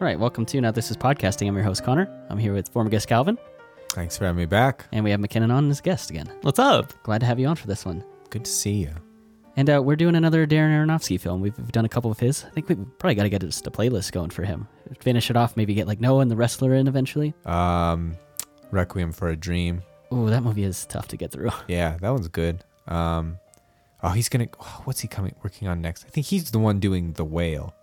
[0.00, 1.46] All right, welcome to Now This Is Podcasting.
[1.46, 2.08] I'm your host, Connor.
[2.30, 3.36] I'm here with former guest Calvin,
[3.90, 4.86] Thanks for having me back.
[4.92, 6.30] and we have McKinnon on as guest again.
[6.42, 6.92] What's up?
[7.02, 8.04] Glad to have you on for this one.
[8.30, 8.90] Good to see you.
[9.56, 11.40] And uh, we're doing another Darren Aronofsky film.
[11.40, 12.44] We've, we've done a couple of his.
[12.44, 14.68] I think we probably got to get just a playlist going for him.
[15.00, 17.34] Finish it off, maybe get like Noah and the Wrestler in eventually.
[17.44, 18.16] Um,
[18.70, 19.82] Requiem for a Dream.
[20.12, 21.50] Oh, that movie is tough to get through.
[21.68, 22.64] Yeah, that one's good.
[22.88, 23.38] Um,
[24.02, 24.48] oh, he's gonna.
[24.60, 26.04] oh, what's he coming working on next?
[26.06, 27.74] I think he's the one doing The Whale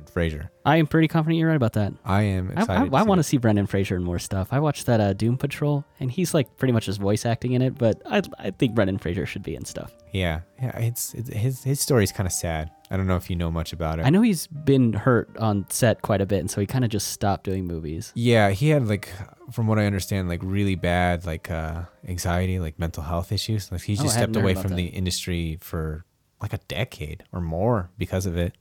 [0.00, 0.50] Brendan Fraser.
[0.64, 1.92] I am pretty confident you're right about that.
[2.04, 2.94] I am I, excited.
[2.94, 4.48] I, I want to see Brendan Fraser in more stuff.
[4.50, 7.62] I watched that uh, Doom Patrol, and he's like pretty much just voice acting in
[7.62, 7.76] it.
[7.78, 9.92] But I, I think Brendan Fraser should be in stuff.
[10.12, 10.76] Yeah, yeah.
[10.78, 12.70] It's, it's his his is kind of sad.
[12.90, 14.06] I don't know if you know much about it.
[14.06, 16.90] I know he's been hurt on set quite a bit, and so he kind of
[16.90, 18.12] just stopped doing movies.
[18.16, 19.08] Yeah, he had like,
[19.52, 23.70] from what I understand, like really bad like uh, anxiety, like mental health issues.
[23.70, 24.76] Like he Oh, just hadn't stepped away from that.
[24.76, 26.04] the industry for
[26.42, 28.56] like a decade or more because of it.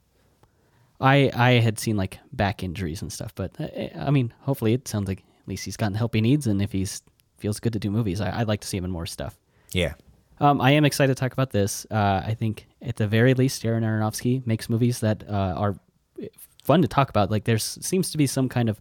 [1.00, 4.88] I I had seen like back injuries and stuff, but uh, I mean, hopefully it
[4.88, 7.02] sounds like at least he's gotten the help he needs, and if he's
[7.38, 9.38] feels good to do movies, I, I'd like to see him in more stuff.
[9.72, 9.94] Yeah,
[10.41, 11.86] Um, I am excited to talk about this.
[11.89, 15.75] Uh, I think at the very least, Darren Aronofsky makes movies that uh, are
[16.64, 17.31] fun to talk about.
[17.31, 18.80] Like there's seems to be some kind of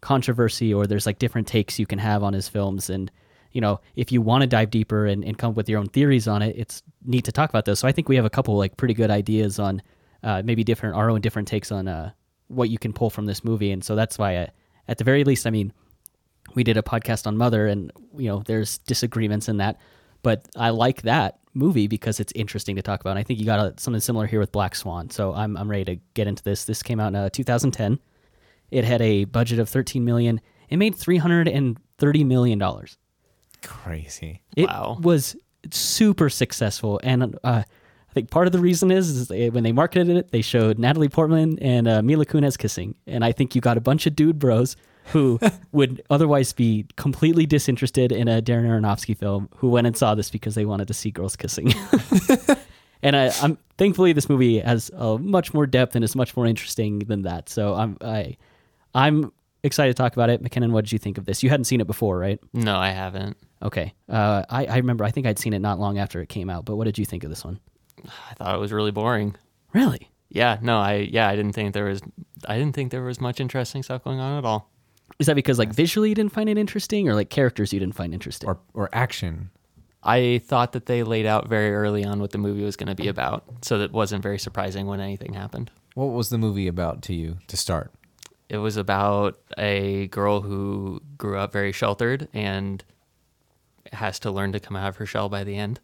[0.00, 3.10] controversy, or there's like different takes you can have on his films, and
[3.52, 5.86] you know, if you want to dive deeper and, and come up with your own
[5.86, 7.78] theories on it, it's neat to talk about those.
[7.78, 9.80] So I think we have a couple like pretty good ideas on
[10.24, 12.10] uh, maybe different our own different takes on uh,
[12.48, 14.48] what you can pull from this movie, and so that's why, I,
[14.88, 15.72] at the very least, I mean,
[16.54, 19.78] we did a podcast on Mother, and you know, there's disagreements in that,
[20.22, 23.10] but I like that movie because it's interesting to talk about.
[23.10, 25.70] And I think you got a, something similar here with Black Swan, so I'm I'm
[25.70, 26.64] ready to get into this.
[26.64, 27.98] This came out in uh, 2010.
[28.70, 30.40] It had a budget of 13 million.
[30.68, 32.96] It made 330 million dollars.
[33.62, 34.42] crazy.
[34.56, 34.98] It Wow.
[35.00, 35.36] was
[35.70, 37.62] super successful, and uh,
[38.14, 40.78] I think part of the reason is, is they, when they marketed it, they showed
[40.78, 44.14] Natalie Portman and uh, Mila Kunis kissing, and I think you got a bunch of
[44.14, 44.76] dude bros
[45.06, 45.40] who
[45.72, 50.30] would otherwise be completely disinterested in a Darren Aronofsky film who went and saw this
[50.30, 51.74] because they wanted to see girls kissing.
[53.02, 56.46] and I, I'm thankfully this movie has uh, much more depth and is much more
[56.46, 57.48] interesting than that.
[57.48, 58.36] So I'm I,
[58.94, 59.32] I'm
[59.64, 60.40] excited to talk about it.
[60.40, 61.42] McKinnon, what did you think of this?
[61.42, 62.38] You hadn't seen it before, right?
[62.52, 63.36] No, I haven't.
[63.60, 63.92] Okay.
[64.08, 66.64] Uh, I, I remember, I think I'd seen it not long after it came out,
[66.64, 67.58] but what did you think of this one?
[68.30, 69.36] I thought it was really boring.
[69.72, 70.10] Really?
[70.28, 72.02] Yeah, no, I yeah, I didn't think there was
[72.48, 74.70] I didn't think there was much interesting stuff going on at all.
[75.18, 77.94] Is that because, like, visually you didn't find it interesting or, like, characters you didn't
[77.94, 78.48] find interesting?
[78.48, 79.50] Or or action.
[80.02, 82.94] I thought that they laid out very early on what the movie was going to
[82.94, 85.70] be about, so that wasn't very surprising when anything happened.
[85.94, 87.92] What was the movie about to you to start?
[88.50, 92.84] It was about a girl who grew up very sheltered and
[93.92, 95.80] has to learn to come out of her shell by the end.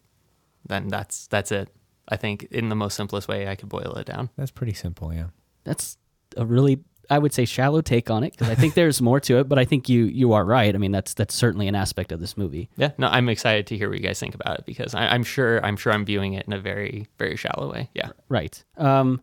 [0.67, 1.69] Then that's that's it.
[2.07, 4.29] I think in the most simplest way I could boil it down.
[4.37, 5.27] That's pretty simple, yeah.
[5.63, 5.97] That's
[6.35, 6.79] a really,
[7.09, 9.59] I would say, shallow take on it because I think there's more to it, but
[9.59, 10.73] I think you you are right.
[10.73, 12.69] I mean, that's that's certainly an aspect of this movie.
[12.77, 15.23] Yeah, no, I'm excited to hear what you guys think about it because I, I'm
[15.23, 17.89] sure I'm sure I'm viewing it in a very very shallow way.
[17.93, 18.63] Yeah, Right.
[18.77, 19.21] Um,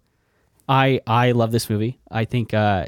[0.69, 1.99] I I love this movie.
[2.11, 2.87] I think uh,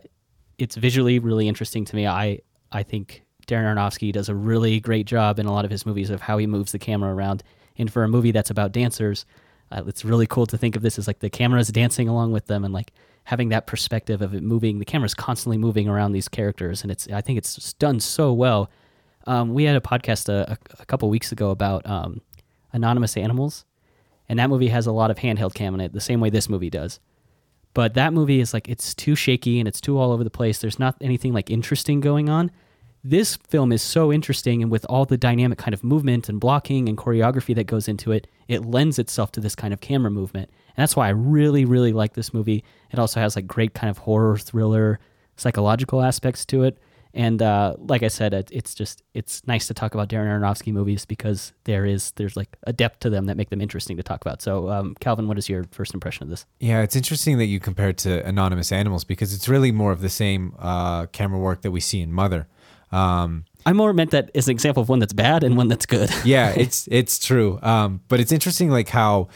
[0.59, 2.07] it's visually really interesting to me.
[2.07, 2.41] I
[2.71, 6.11] I think Darren Aronofsky does a really great job in a lot of his movies
[6.11, 7.43] of how he moves the camera around.
[7.79, 9.25] And for a movie that's about dancers,
[9.71, 12.47] uh, it's really cool to think of this as like the camera's dancing along with
[12.47, 12.93] them and like
[13.25, 14.79] having that perspective of it moving.
[14.79, 18.71] The camera's constantly moving around these characters, and it's I think it's done so well.
[19.27, 22.21] Um, we had a podcast a, a, a couple weeks ago about um,
[22.73, 23.65] anonymous animals,
[24.29, 26.49] and that movie has a lot of handheld cam in it, the same way this
[26.49, 27.01] movie does.
[27.73, 30.59] But that movie is like it's too shaky and it's too all over the place.
[30.59, 32.51] There's not anything like interesting going on.
[33.03, 36.89] This film is so interesting, and with all the dynamic kind of movement and blocking
[36.89, 40.51] and choreography that goes into it, it lends itself to this kind of camera movement.
[40.77, 42.63] And that's why I really, really like this movie.
[42.91, 45.01] It also has like great kind of horror, thriller,
[45.37, 46.79] psychological aspects to it.
[47.13, 50.73] And uh, like I said, it, it's just it's nice to talk about Darren Aronofsky
[50.73, 54.03] movies because there is there's like a depth to them that make them interesting to
[54.03, 54.43] talk about.
[54.43, 56.47] So, um, Calvin, what is your first impression of this?
[56.61, 60.03] Yeah, it's interesting that you compare it to Anonymous Animals because it's really more of
[60.03, 62.47] the same uh, camera work that we see in Mother.
[62.93, 65.87] Um, I more meant that as an example of one that's bad and one that's
[65.87, 66.11] good.
[66.25, 67.59] yeah, it's it's true.
[67.63, 69.29] Um, but it's interesting, like how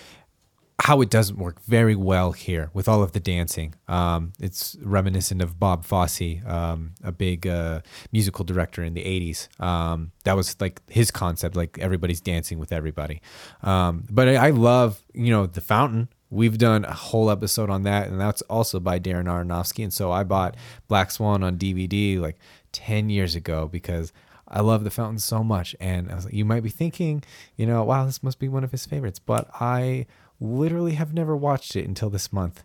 [0.81, 3.75] how it doesn't work very well here with all of the dancing.
[3.87, 7.81] Um, it's reminiscent of Bob Fosse, um, a big uh,
[8.13, 9.61] musical director in the '80s.
[9.63, 13.21] Um, that was like his concept, like everybody's dancing with everybody.
[13.63, 16.09] Um, but I, I love, you know, the fountain.
[16.31, 19.85] We've done a whole episode on that, and that's also by Darren Aronofsky.
[19.85, 20.57] And so I bought
[20.89, 22.37] Black Swan on DVD like
[22.75, 24.13] 10 years ago because
[24.47, 25.75] I love the fountain so much.
[25.81, 27.25] And I was like, you might be thinking,
[27.57, 29.19] you know, wow, this must be one of his favorites.
[29.19, 30.07] But I
[30.41, 32.63] literally have never watched it until this month.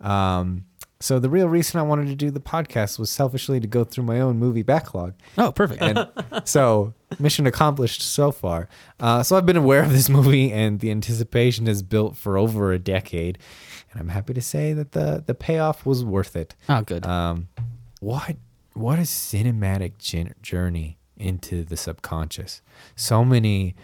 [0.00, 0.66] Um,
[1.00, 4.04] So the real reason I wanted to do the podcast was selfishly to go through
[4.04, 5.14] my own movie backlog.
[5.36, 5.82] Oh, perfect.
[5.82, 6.08] And
[6.44, 8.68] so mission accomplished so far.
[9.00, 12.72] Uh, so I've been aware of this movie and the anticipation is built for over
[12.72, 13.38] a decade.
[13.90, 16.54] And I'm happy to say that the, the payoff was worth it.
[16.68, 17.04] oh, good.
[17.04, 17.48] Um,
[18.00, 18.36] what
[18.74, 19.98] what a cinematic
[20.42, 22.62] journey into the subconscious.
[22.96, 23.74] So many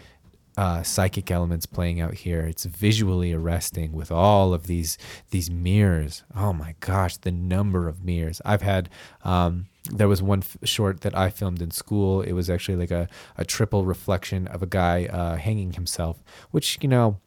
[0.57, 2.41] uh, psychic elements playing out here.
[2.41, 4.97] It's visually arresting with all of these
[5.31, 6.23] these mirrors.
[6.35, 8.89] Oh my gosh, the number of mirrors I've had.
[9.23, 12.21] Um, there was one f- short that I filmed in school.
[12.21, 13.07] It was actually like a,
[13.37, 17.19] a triple reflection of a guy uh, hanging himself, which you know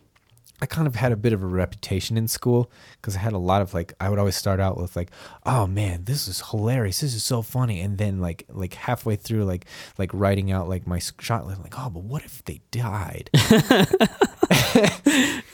[0.63, 3.39] I kind of had a bit of a reputation in school because I had a
[3.39, 5.11] lot of like I would always start out with like,
[5.45, 9.45] oh man, this is hilarious, this is so funny, and then like like halfway through
[9.45, 9.67] like
[9.99, 13.29] like writing out like my shot like, oh, but what if they died?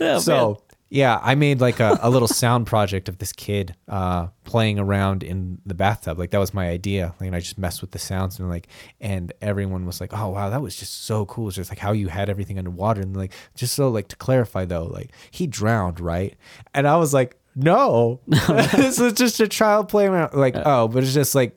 [0.00, 4.28] Oh, so yeah, I made like a, a little sound project of this kid uh,
[4.44, 6.18] playing around in the bathtub.
[6.18, 7.14] Like that was my idea.
[7.20, 8.68] Like, and I just messed with the sounds and like,
[9.00, 11.92] and everyone was like, "Oh wow, that was just so cool." It's just like how
[11.92, 16.00] you had everything underwater and like just so like to clarify though, like he drowned,
[16.00, 16.34] right?
[16.72, 21.02] And I was like, "No, this is just a child playing around." Like, oh, but
[21.02, 21.56] it's just like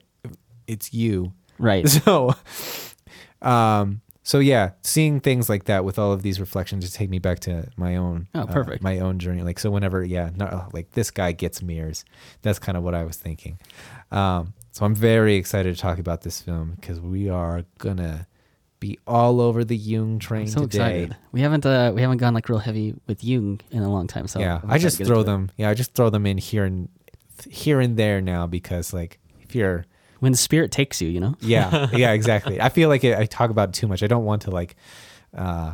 [0.68, 1.34] it's you.
[1.58, 1.88] right.
[2.06, 2.36] So,
[3.42, 7.20] um, so yeah, seeing things like that with all of these reflections just take me
[7.20, 8.84] back to my own, Oh, uh, perfect.
[8.84, 9.42] my own journey.
[9.42, 12.06] Like, so whenever, yeah, not, oh, like this guy gets mirrors.
[12.42, 13.58] That's kind of what I was thinking.
[14.12, 18.28] Um, so I'm very excited to talk about this film because we are gonna
[18.80, 21.04] be all over the Jung train I'm so today.
[21.04, 21.18] excited.
[21.32, 24.28] We haven't uh, we haven't gone like real heavy with Jung in a long time.
[24.28, 25.24] So yeah, I just throw into it.
[25.26, 25.52] them.
[25.58, 26.90] Yeah, I just throw them in here and
[27.50, 29.86] here and there now because like if you're
[30.22, 31.10] when the spirit takes you.
[31.10, 31.36] You know.
[31.42, 34.44] yeah yeah exactly i feel like i talk about it too much i don't want
[34.44, 34.76] to like
[35.36, 35.74] uh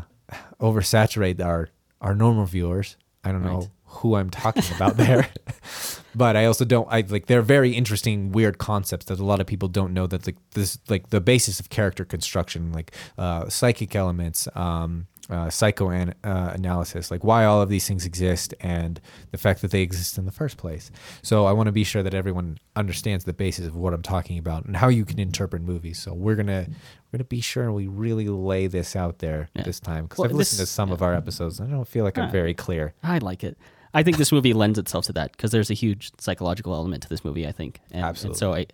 [0.59, 1.69] oversaturate our
[2.01, 5.29] our normal viewers i don't know who i'm talking about there
[6.15, 9.47] but i also don't i like they're very interesting weird concepts that a lot of
[9.47, 13.95] people don't know that like this like the basis of character construction like uh psychic
[13.95, 19.00] elements um uh, psychoanalysis, like why all of these things exist and
[19.31, 20.91] the fact that they exist in the first place.
[21.21, 24.38] So I want to be sure that everyone understands the basis of what I'm talking
[24.38, 26.00] about and how you can interpret movies.
[26.00, 26.68] So we're gonna
[27.12, 29.63] we're gonna be sure we really lay this out there Yeah.
[29.63, 31.88] this time because Well, I've listened this- to some of our episodes and I don't
[31.88, 32.94] feel like I'm very clear.
[33.03, 33.57] I like it.
[33.94, 37.09] I think this movie lends itself to that because there's a huge psychological element to
[37.09, 37.47] this movie.
[37.47, 38.33] I think, and, Absolutely.
[38.33, 38.65] And so I,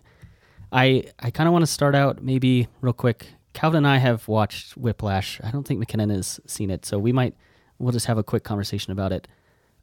[0.72, 3.28] I, I kind of want to start out maybe real quick.
[3.54, 5.40] Calvin and I have watched Whiplash.
[5.42, 7.34] I don't think McKinnon has seen it, so we might
[7.78, 9.26] we'll just have a quick conversation about it.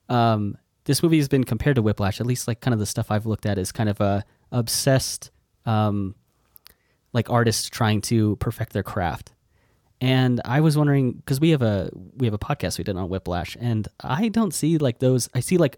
[0.10, 2.20] Um, this movie has been compared to Whiplash.
[2.20, 5.32] At least like kind of the stuff I've looked at is kind of a obsessed,
[5.66, 6.16] um,
[7.14, 9.32] like artists trying to perfect their craft.
[10.00, 13.08] And I was wondering because we have a we have a podcast we did on
[13.10, 15.30] Whiplash, and I don't see like those.
[15.36, 15.78] I see like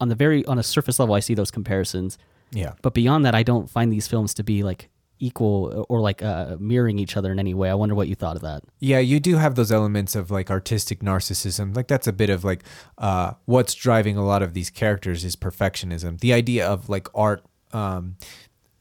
[0.00, 2.18] on the very on a surface level, I see those comparisons,
[2.50, 2.72] Yeah.
[2.82, 4.88] but beyond that, I don't find these films to be like
[5.22, 7.70] equal or like uh, mirroring each other in any way.
[7.70, 8.64] I wonder what you thought of that.
[8.80, 11.76] Yeah, you do have those elements of like artistic narcissism.
[11.76, 12.64] Like that's a bit of like
[12.98, 16.18] uh, what's driving a lot of these characters is perfectionism.
[16.18, 18.16] The idea of like art, um,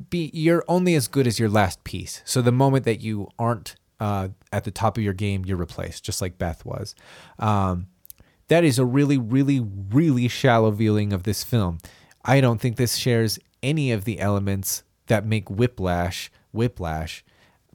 [0.10, 2.24] be you're only as good as your last piece.
[2.26, 6.04] So the moment that you aren't uh, at the top of your game, you're replaced,
[6.04, 6.95] just like Beth was.
[7.38, 7.86] Um,
[8.48, 11.78] that is a really, really, really shallow viewing of this film.
[12.26, 17.23] I don't think this shares any of the elements that make Whiplash Whiplash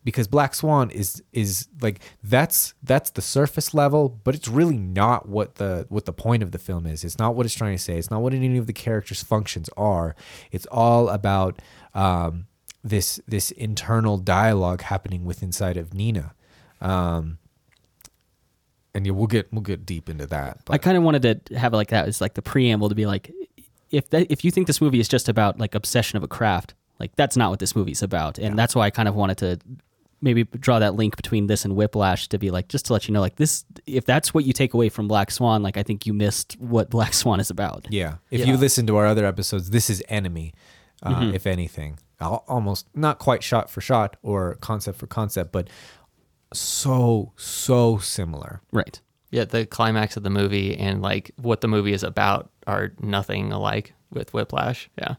[0.02, 5.28] because Black Swan is is like that's that's the surface level, but it's really not
[5.28, 7.04] what the what the point of the film is.
[7.04, 7.98] It's not what it's trying to say.
[7.98, 10.14] It's not what any of the characters' functions are.
[10.50, 11.60] It's all about
[11.92, 12.46] um,
[12.82, 16.34] this this internal dialogue happening with inside of Nina.
[16.80, 17.38] Um,
[18.94, 20.60] and yeah, we'll get we'll get deep into that.
[20.70, 23.06] I kind of wanted to have it like that as like the preamble to be
[23.06, 23.32] like,
[23.90, 26.74] if that, if you think this movie is just about like obsession of a craft,
[26.98, 29.58] like that's not what this movie's about, and that's why I kind of wanted to
[30.22, 33.12] maybe draw that link between this and Whiplash to be like just to let you
[33.12, 36.06] know like this if that's what you take away from Black Swan, like I think
[36.06, 37.86] you missed what Black Swan is about.
[37.90, 38.16] Yeah.
[38.30, 38.46] If Yeah.
[38.46, 40.54] you listen to our other episodes, this is enemy,
[41.02, 41.34] uh, Mm-hmm.
[41.34, 41.98] if anything.
[42.18, 45.68] Al- Almost not quite shot for shot or concept for concept, but
[46.54, 48.62] so, so similar.
[48.72, 49.00] Right.
[49.30, 53.52] Yeah, the climax of the movie and like what the movie is about are nothing
[53.52, 54.88] alike with Whiplash.
[54.96, 55.16] Yeah.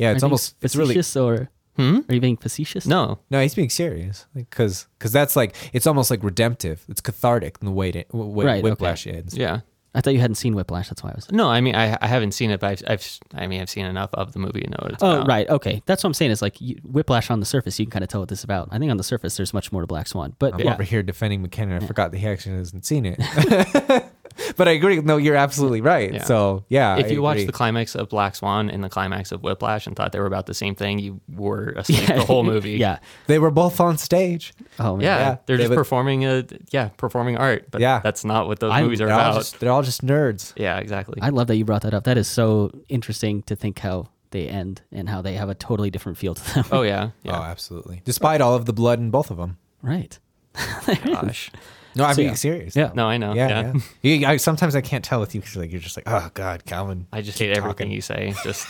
[0.00, 2.00] Yeah, it's almost, it's really, facetious or Hmm?
[2.08, 2.84] are you being facetious?
[2.86, 3.20] No.
[3.30, 4.26] no, he's being serious.
[4.34, 6.84] Because cause that's like, it's almost like redemptive.
[6.88, 8.62] It's cathartic in the way, it, way Right, okay.
[8.62, 9.36] Whiplash ends.
[9.36, 9.60] Yeah.
[9.94, 10.88] I thought you hadn't seen Whiplash.
[10.88, 11.30] That's why I was.
[11.32, 13.86] No, I mean I, I haven't seen it, but I've, I've I mean I've seen
[13.86, 15.26] enough of the movie to know what it's Oh, about.
[15.28, 15.48] right.
[15.48, 15.82] Okay.
[15.86, 16.30] That's what I'm saying.
[16.30, 18.44] Is like you, Whiplash on the surface, you can kind of tell what this is
[18.44, 18.68] about.
[18.70, 20.34] I think on the surface, there's much more to Black Swan.
[20.38, 21.82] But I'm yeah, over here defending McKinnon.
[21.82, 23.18] I forgot that he actually hasn't seen it.
[24.56, 25.00] but I agree.
[25.00, 26.12] No, you're absolutely right.
[26.12, 26.24] Yeah.
[26.24, 29.42] So yeah, if I you watched the climax of Black Swan and the climax of
[29.42, 32.72] Whiplash and thought they were about the same thing, you were asleep the whole movie.
[32.72, 32.98] yeah.
[33.26, 34.52] they were both on stage.
[34.78, 34.98] Oh.
[35.00, 38.00] Yeah, Yeah, they're they just would- performing a yeah performing art, but Yeah.
[38.02, 39.38] that's not what those I'm- movies are They're all, about.
[39.38, 40.52] just, they're all just nerds.
[40.56, 41.18] yeah, exactly.
[41.22, 42.04] I love that you brought that up.
[42.04, 45.90] That is so interesting to think how they end and how they have a totally
[45.90, 46.64] different feel to them.
[46.70, 47.38] oh yeah, yeah.
[47.38, 48.00] Oh, absolutely.
[48.04, 49.58] Despite all of the blood in both of them.
[49.82, 50.18] right.
[51.04, 51.50] Gosh,
[51.96, 52.34] No, I'm So, being yeah.
[52.34, 52.76] serious.
[52.76, 52.92] Yeah.
[52.94, 53.32] no, I know.
[53.34, 54.14] Yeah, Yeah, yeah.
[54.14, 56.64] You- I, sometimes I can't tell with you because like you're just like, oh god,
[56.64, 57.06] Calvin.
[57.12, 58.34] I just hate everything talking." you say.
[58.44, 58.66] Just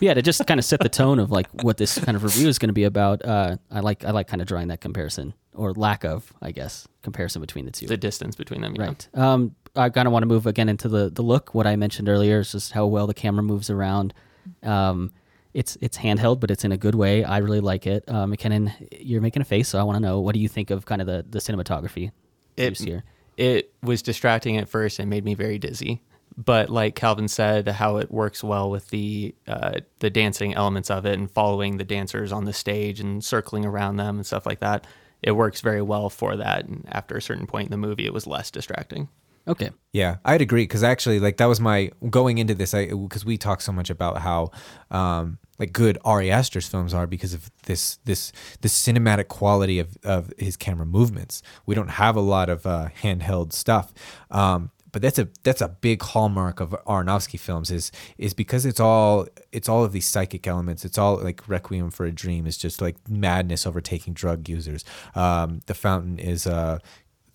[0.00, 2.46] yeah, to just kind of set the tone of like what this kind of review
[2.48, 3.24] is going to be about.
[3.24, 6.86] Uh, I like I like kind of drawing that comparison or lack of, I guess,
[7.02, 7.86] comparison between the two.
[7.88, 8.74] the distance between them.
[8.74, 8.86] you know?
[8.86, 9.08] Right.
[9.14, 11.52] Um, I kind of want to move again into the the look.
[11.52, 14.14] What I mentioned earlier is just how well the camera moves around.
[14.62, 15.10] Um,
[15.58, 17.24] it's it's handheld, but it's in a good way.
[17.24, 18.04] I really like it.
[18.08, 20.70] Uh, McKinnon, you're making a face, so I want to know what do you think
[20.70, 22.12] of kind of the the cinematography
[22.56, 23.04] It- used here?
[23.36, 26.02] it was distracting at first and made me very dizzy.
[26.36, 31.04] But like Calvin said, how it works well with the uh, the dancing elements of
[31.06, 34.60] it and following the dancers on the stage and circling around them and stuff like
[34.60, 34.86] that,
[35.22, 36.66] it works very well for that.
[36.66, 39.08] And after a certain point in the movie, it was less distracting.
[39.48, 39.70] Okay.
[39.92, 42.74] Yeah, I'd agree because actually, like that was my going into this.
[42.74, 44.50] I because we talk so much about how
[44.90, 49.96] um, like good Ari Aster's films are because of this this this cinematic quality of
[50.04, 51.42] of his camera movements.
[51.64, 53.94] We don't have a lot of uh, handheld stuff.
[54.30, 58.80] Um, but that's a that's a big hallmark of Aronofsky films is is because it's
[58.80, 60.84] all it's all of these psychic elements.
[60.84, 64.84] It's all like Requiem for a Dream is just like madness overtaking drug users.
[65.14, 66.78] Um, the Fountain is uh,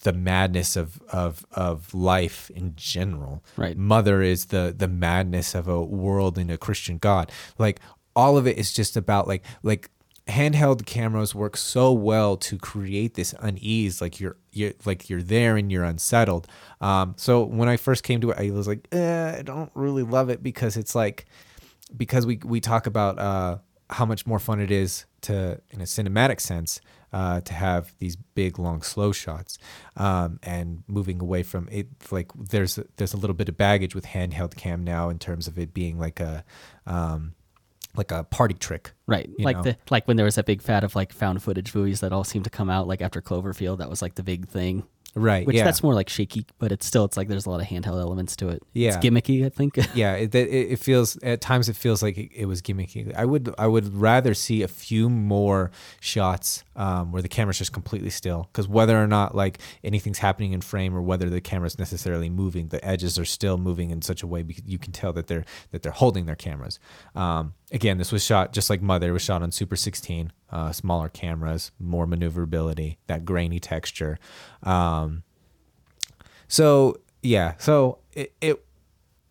[0.04, 3.44] the madness of of of life in general.
[3.58, 3.78] Right.
[3.78, 7.32] Mother is the the madness of a world in a Christian God.
[7.58, 7.80] Like
[8.16, 9.90] all of it is just about like like
[10.28, 15.58] handheld cameras work so well to create this unease like you're you're like you're there
[15.58, 16.48] and you're unsettled
[16.80, 20.02] um so when i first came to it i was like eh, i don't really
[20.04, 21.26] love it because it's like
[21.98, 23.58] because we we talk about uh
[23.94, 26.82] how much more fun it is to in a cinematic sense
[27.12, 29.58] uh, to have these big long slow shots
[29.98, 34.06] um, and moving away from it like there's there's a little bit of baggage with
[34.06, 36.44] handheld cam now in terms of it being like a
[36.88, 37.34] um,
[37.96, 39.30] like a party trick Right.
[39.40, 39.64] like know?
[39.64, 42.24] the like when there was that big fad of like found footage movies that all
[42.24, 43.78] seemed to come out like after Cloverfield.
[43.78, 44.84] That was like the big thing.
[45.16, 47.62] Right Which yeah that's more like shaky, but it's still it's like there's a lot
[47.62, 48.64] of handheld elements to it.
[48.74, 48.90] Yeah.
[48.90, 49.78] It's gimmicky, I think.
[49.96, 53.26] yeah it, it, it feels at times it feels like it, it was gimmicky i
[53.26, 58.10] would i would rather see a few more shots um, where the camera's just completely
[58.10, 62.30] still because whether or not like anything's happening in frame or whether the camera's necessarily
[62.30, 65.28] moving the edges are still moving in such a way because you can tell that
[65.28, 66.80] they're that they're holding their cameras
[67.16, 71.10] um, again this was shot just like mother was shot on super 16 uh, smaller
[71.10, 74.18] cameras more maneuverability that grainy texture
[74.62, 75.24] um,
[76.54, 78.64] so yeah, so it, it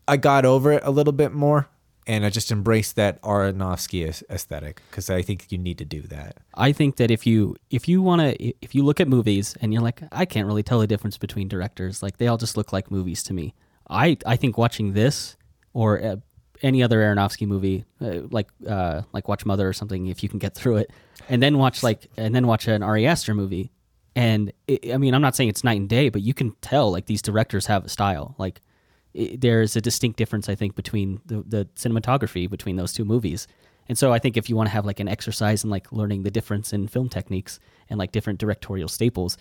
[0.08, 1.68] I got over it a little bit more,
[2.06, 6.38] and I just embraced that Aronofsky aesthetic because I think you need to do that.
[6.54, 9.72] I think that if you if you want to if you look at movies and
[9.72, 12.72] you're like I can't really tell the difference between directors like they all just look
[12.72, 13.54] like movies to me.
[13.88, 15.36] I I think watching this
[15.74, 16.16] or uh,
[16.62, 20.38] any other Aronofsky movie uh, like uh, like watch Mother or something if you can
[20.38, 20.90] get through it
[21.28, 23.70] and then watch like and then watch an Ari Aster movie
[24.14, 26.90] and it, I mean I'm not saying it's night and day but you can tell
[26.90, 28.60] like these directors have a style like
[29.18, 33.46] i there's a distinct difference I think between the, the cinematography between those two movies.
[33.88, 36.22] And so I think if you want to have like an exercise in like learning
[36.22, 37.58] the difference in film techniques
[37.90, 39.36] and like different directorial staples,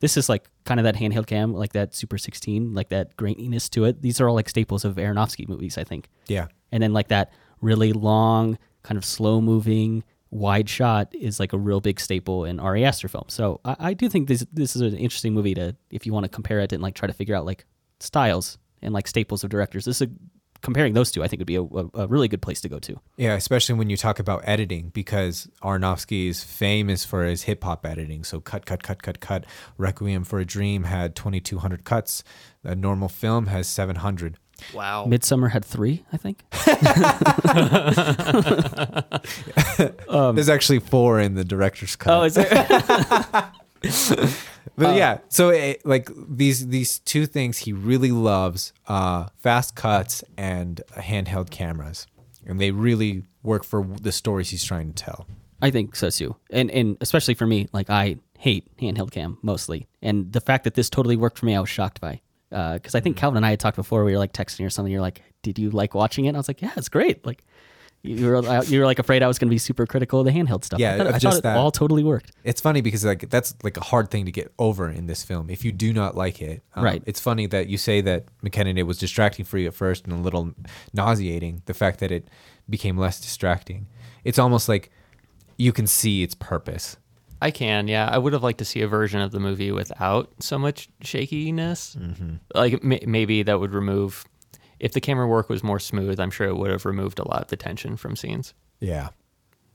[0.00, 3.70] this is like kind of that handheld cam, like that Super 16, like that graininess
[3.70, 4.02] to it.
[4.02, 6.08] These are all like staples of Aronofsky movies, I think.
[6.26, 10.02] Yeah, And then like that really long, kind of slow moving,
[10.32, 13.32] wide shot is like a real big staple in Ari Aster films.
[13.32, 16.24] So I, I do think this this is an interesting movie to if you want
[16.24, 17.64] to compare it and like try to figure out like
[18.00, 19.84] styles and like staples of directors.
[19.84, 20.10] This is a,
[20.62, 22.98] comparing those two, I think would be a, a, really good place to go to.
[23.16, 27.86] yeah, especially when you talk about editing because Aronofsky is famous for his hip hop
[27.86, 28.24] editing.
[28.24, 29.44] So cut, cut, cut, cut, cut.
[29.78, 32.24] Requiem for a Dream had 2,200 cuts.
[32.64, 34.38] A normal film has 700.
[34.72, 35.06] Wow.
[35.06, 36.44] Midsommar had three, I think.
[40.08, 42.14] Um, There's actually four in the director's cut.
[42.14, 42.48] Oh, is it?
[44.76, 49.76] But uh, yeah, so it, like these these two things he really loves: uh, fast
[49.76, 52.06] cuts and handheld cameras,
[52.44, 55.26] and they really work for the stories he's trying to tell.
[55.62, 59.86] I think so too, and and especially for me, like I hate handheld cam mostly,
[60.02, 62.20] and the fact that this totally worked for me, I was shocked by.
[62.54, 64.04] Because I think Calvin and I had talked before.
[64.04, 64.92] We were like texting or something.
[64.92, 67.42] You're like, "Did you like watching it?" And I was like, "Yeah, it's great." Like,
[68.02, 70.26] You were uh, you were like afraid I was going to be super critical of
[70.26, 70.78] the handheld stuff.
[70.78, 71.56] Yeah, I thought, I just thought it that.
[71.56, 72.32] all totally worked.
[72.44, 75.48] It's funny because like that's like a hard thing to get over in this film.
[75.48, 77.02] If you do not like it, um, Right.
[77.06, 80.12] It's funny that you say that McKinnon it was distracting for you at first and
[80.12, 80.52] a little
[80.92, 81.62] nauseating.
[81.64, 82.28] The fact that it
[82.68, 83.86] became less distracting,
[84.22, 84.90] it's almost like
[85.56, 86.96] you can see its purpose.
[87.46, 88.08] I can, yeah.
[88.10, 91.96] I would have liked to see a version of the movie without so much shakiness.
[92.00, 92.36] Mm-hmm.
[92.54, 94.24] Like may- maybe that would remove,
[94.80, 97.42] if the camera work was more smooth, I'm sure it would have removed a lot
[97.42, 98.54] of the tension from scenes.
[98.80, 99.08] Yeah,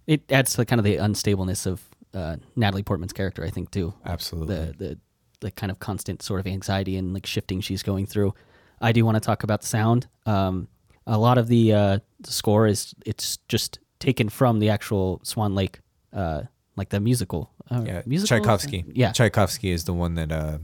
[0.08, 1.82] It adds to kind of the unstableness of
[2.14, 3.94] uh, Natalie Portman's character, I think, too.
[4.06, 4.56] absolutely.
[4.56, 4.98] the the
[5.42, 8.34] the kind of constant sort of anxiety and like shifting she's going through.
[8.82, 10.08] I do want to talk about sound.
[10.26, 10.68] Um,
[11.08, 15.56] a lot of the, uh, the score is it's just taken from the actual Swan
[15.56, 15.80] Lake,
[16.12, 16.42] uh,
[16.76, 17.52] like the musical.
[17.72, 18.38] Uh, yeah, musical?
[18.38, 18.86] Tchaikovsky.
[18.94, 20.58] Yeah, Tchaikovsky is the one that uh,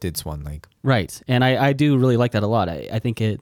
[0.00, 0.66] did Swan Lake.
[0.82, 1.20] right.
[1.28, 2.68] And I, I do really like that a lot.
[2.68, 3.40] I, I think it.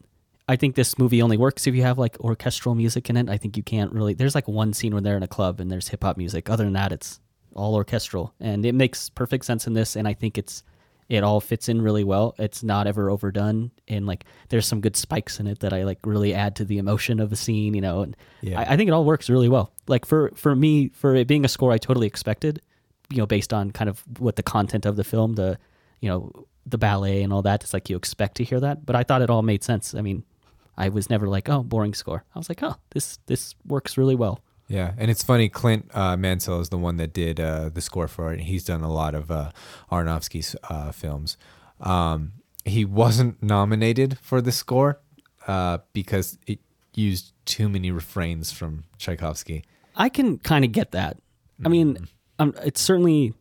[0.48, 3.28] I think this movie only works if you have like orchestral music in it.
[3.28, 4.14] I think you can't really.
[4.14, 6.48] There's like one scene where they're in a club and there's hip hop music.
[6.48, 7.18] Other than that, it's
[7.54, 9.96] all orchestral, and it makes perfect sense in this.
[9.96, 10.62] And I think it's
[11.08, 12.34] it all fits in really well.
[12.38, 15.98] It's not ever overdone, and like there's some good spikes in it that I like
[16.04, 17.74] really add to the emotion of the scene.
[17.74, 18.60] You know, and Yeah.
[18.60, 19.72] I, I think it all works really well.
[19.88, 22.60] Like for for me, for it being a score I totally expected,
[23.10, 25.58] you know, based on kind of what the content of the film, the
[26.00, 27.62] you know the ballet and all that.
[27.62, 29.94] It's like you expect to hear that, but I thought it all made sense.
[29.94, 30.24] I mean,
[30.76, 32.24] I was never like, oh, boring score.
[32.34, 34.40] I was like, oh, this this works really well.
[34.68, 35.48] Yeah, and it's funny.
[35.48, 38.40] Clint uh, Mansell is the one that did uh, the score for it.
[38.40, 39.52] He's done a lot of uh,
[39.92, 41.36] Aronofsky's uh, films.
[41.80, 42.32] Um,
[42.64, 45.00] he wasn't nominated for the score
[45.46, 46.58] uh, because it
[46.94, 49.64] used too many refrains from Tchaikovsky.
[49.94, 51.18] I can kind of get that.
[51.64, 53.34] I mean, um, it's certainly,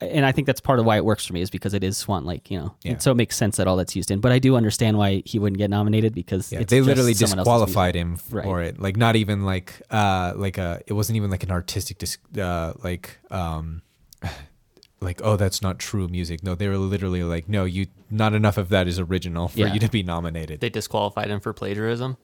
[0.00, 1.96] and I think that's part of why it works for me is because it is
[1.96, 2.74] Swan Lake, you know.
[2.84, 2.92] Yeah.
[2.92, 4.20] And so it makes sense that all that's used in.
[4.20, 7.38] But I do understand why he wouldn't get nominated because Yeah, it's they literally someone
[7.38, 8.66] disqualified him for Right.
[8.68, 8.80] it.
[8.80, 12.74] Like not even like uh like a it wasn't even like an artistic dis- uh
[12.84, 13.82] like um
[15.00, 16.44] like oh that's not true music.
[16.44, 19.72] No, they were literally like no, you not enough of that is original for Yeah.
[19.74, 20.60] you to be nominated.
[20.60, 22.16] They disqualified him for plagiarism.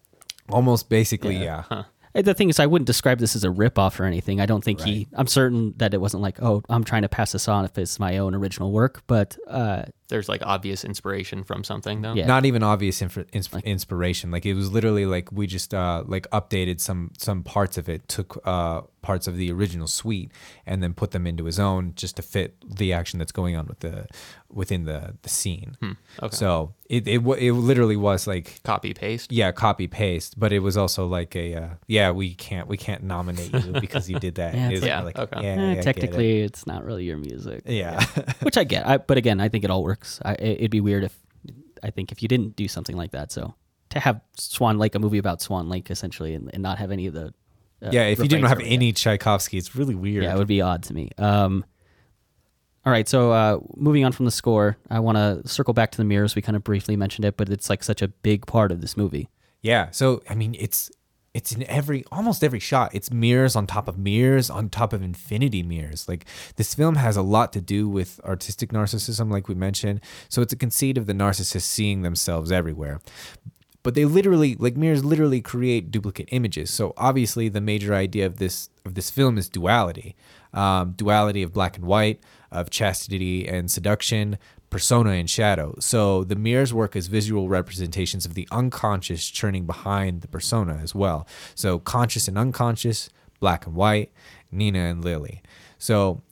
[0.50, 1.64] Almost basically, yeah.
[1.70, 1.82] Uh,
[2.14, 4.40] The thing is, I wouldn't describe this as a ripoff or anything.
[4.40, 5.08] I don't think he.
[5.14, 7.98] I'm certain that it wasn't like, oh, I'm trying to pass this on if it's
[7.98, 9.02] my own original work.
[9.08, 12.12] But uh, There's like obvious inspiration from something though.
[12.14, 12.26] Yeah.
[12.26, 14.30] Not even obvious inf- ins- inspiration.
[14.30, 18.06] Like it was literally like we just uh like updated some some parts of it,
[18.08, 20.30] took uh parts of the original suite
[20.66, 23.66] and then put them into his own just to fit the action that's going on
[23.66, 24.06] with the
[24.50, 25.76] within the the scene.
[26.22, 26.36] okay.
[26.36, 29.32] So it it wa- it literally was like Copy paste.
[29.32, 33.02] yeah, copy paste, but it was also like a uh, yeah, we can't we can't
[33.02, 34.54] nominate you because you did that.
[34.54, 35.42] Yeah, it's was like- like, Yeah, okay.
[35.42, 35.82] yeah, eh, yeah, I it.
[35.82, 37.62] technically, it's not really your music.
[37.66, 38.04] yeah.
[38.42, 38.86] which I get.
[38.86, 39.93] I, but again, I think it all works.
[40.24, 41.18] I, it- it'd be weird if
[41.82, 43.30] I think if you didn't do something like that.
[43.32, 43.54] So
[43.90, 47.06] to have Swan Lake, a movie about Swan Lake, essentially, and, and not have any
[47.06, 47.32] of the
[47.82, 50.24] uh, yeah, if you didn't have any Tchaikovsky, it's really weird.
[50.24, 51.10] yeah, it would be odd to me.
[51.18, 51.64] Um,
[52.86, 55.98] all right, so uh, moving on from the score, I want to circle back to
[55.98, 56.34] the mirrors.
[56.34, 58.96] We kind of briefly mentioned it, but it's like such a big part of this
[58.96, 59.28] movie.
[59.62, 59.90] Yeah.
[59.90, 60.90] So I mean, it's
[61.34, 62.94] it's in every almost every shot.
[62.94, 66.08] It's mirrors on top of mirrors on top of infinity mirrors.
[66.08, 66.24] Like
[66.56, 70.00] this film has a lot to do with artistic narcissism, like we mentioned.
[70.28, 73.00] So it's a conceit of the narcissist seeing themselves everywhere.
[73.82, 76.70] But they literally, like mirrors, literally create duplicate images.
[76.70, 80.16] So obviously, the major idea of this of this film is duality,
[80.54, 82.20] um, duality of black and white,
[82.50, 84.38] of chastity and seduction,
[84.74, 85.72] persona and shadow.
[85.78, 90.96] So the mirrors work as visual representations of the unconscious churning behind the persona as
[90.96, 91.28] well.
[91.54, 93.08] So conscious and unconscious,
[93.38, 94.10] black and white,
[94.50, 95.42] Nina and Lily.
[95.78, 96.22] So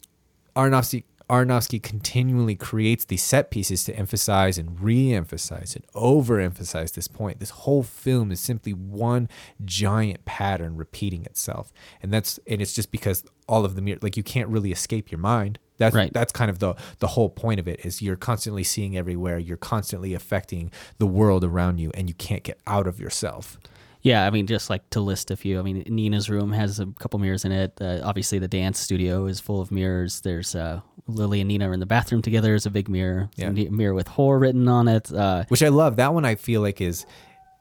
[0.57, 7.39] Aronofsky Aronofsky continually creates these set pieces to emphasize and re-emphasize and overemphasize this point.
[7.39, 9.29] This whole film is simply one
[9.65, 14.17] giant pattern repeating itself, and that's and it's just because all of the mirror, like
[14.17, 15.61] you can't really escape your mind.
[15.83, 16.13] That's Right.
[16.13, 19.39] that's kind of the the whole point of it is you're constantly seeing everywhere.
[19.39, 23.59] You're constantly affecting the world around you, and you can't get out of yourself.
[24.05, 25.61] Yeah, I mean, just like to list a few.
[25.61, 27.73] I mean, Nina's room has a couple mirrors in it.
[27.81, 30.21] Uh, obviously, the dance studio is full of mirrors.
[30.23, 32.49] There's uh, Lily and Nina are in the bathroom together.
[32.49, 33.31] There's a big mirror.
[33.37, 33.49] Yeah.
[33.51, 35.13] A mirror with "whore" written on it.
[35.13, 35.97] Uh, which I love.
[35.97, 37.07] That one I feel like is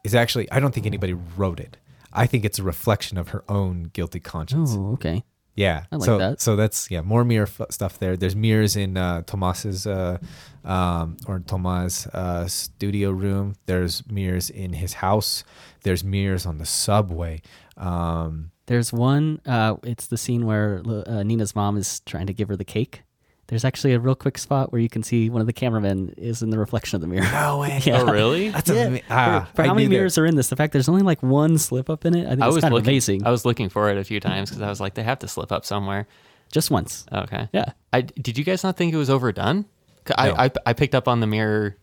[0.03, 1.77] is actually I don't think anybody wrote it.
[2.13, 4.71] I think it's a reflection of her own guilty conscience.
[4.75, 5.23] oh, okay.
[5.62, 6.41] Yeah, I like so that.
[6.41, 8.17] so that's yeah more mirror f- stuff there.
[8.17, 10.17] There's mirrors in uh, Tomas's uh,
[10.65, 13.56] um, or Tomas uh, studio room.
[13.65, 15.43] There's mirrors in his house.
[15.84, 17.41] There's mirrors on the subway.
[17.78, 19.41] Um, There's one.
[19.45, 23.04] Uh, it's the scene where uh, Nina's mom is trying to give her the cake.
[23.51, 26.41] There's actually a real quick spot where you can see one of the cameramen is
[26.41, 27.29] in the reflection of the mirror.
[27.31, 27.79] No way.
[27.85, 28.01] Yeah.
[28.01, 28.49] Oh, really?
[28.49, 28.75] That's Yeah.
[28.85, 29.95] ama- ah, for I how many knew that.
[29.99, 30.47] mirrors are in this?
[30.49, 32.61] The fact there's only like one slip up in it, I think I it's was
[32.63, 32.89] kind of looking.
[32.89, 33.27] amazing.
[33.27, 35.27] I was looking for it a few times because I was like, they have to
[35.27, 36.07] slip up somewhere.
[36.51, 37.05] Just once.
[37.13, 37.47] Okay.
[37.53, 37.73] Yeah.
[37.93, 39.65] I did you guys not think it was overdone?
[40.05, 40.35] 'Cause I, No.
[40.37, 41.77] I I picked up on the mirror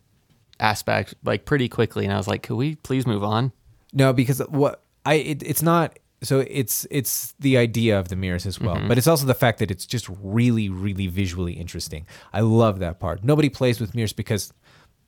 [0.59, 3.51] aspect like pretty quickly, and I was like, could we please move on?
[3.93, 8.45] No, because what I it, it's not so it's it's the idea of the mirrors
[8.45, 12.05] as well, but it's also the fact that it's just really really visually interesting.
[12.33, 13.23] I love that part.
[13.23, 14.53] Nobody plays with mirrors because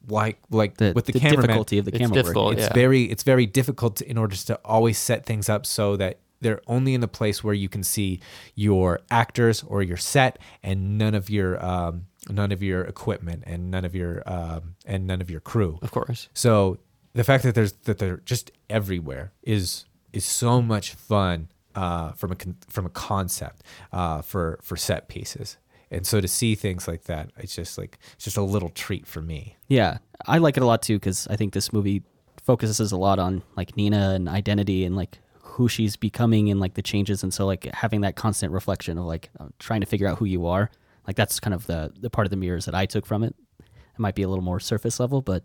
[0.08, 2.46] like like The, with the, the cameraman, difficulty of the camera difficult.
[2.48, 2.58] work.
[2.58, 2.74] it's yeah.
[2.74, 6.62] very it's very difficult to, in order to always set things up so that they're
[6.68, 8.20] only in the place where you can see
[8.56, 13.70] your actors or your set and none of your um, none of your equipment and
[13.70, 15.78] none of your um, and none of your crew.
[15.82, 16.30] Of course.
[16.34, 16.80] So
[17.14, 22.32] the fact that there's that they're just everywhere is is so much fun uh, from
[22.32, 22.36] a
[22.70, 25.58] from a concept uh, for for set pieces.
[25.90, 29.06] And so to see things like that, it's just like it's just a little treat
[29.06, 29.58] for me.
[29.68, 32.04] Yeah, I like it a lot too because I think this movie
[32.42, 36.76] focuses a lot on like Nina and identity and like who she's becoming and like
[36.76, 40.08] the changes, and so like having that constant reflection of like uh, trying to figure
[40.08, 40.72] out who you are.
[41.08, 43.36] Like that's kind of the the part of the mirrors that I took from it.
[43.60, 45.44] It might be a little more surface level, but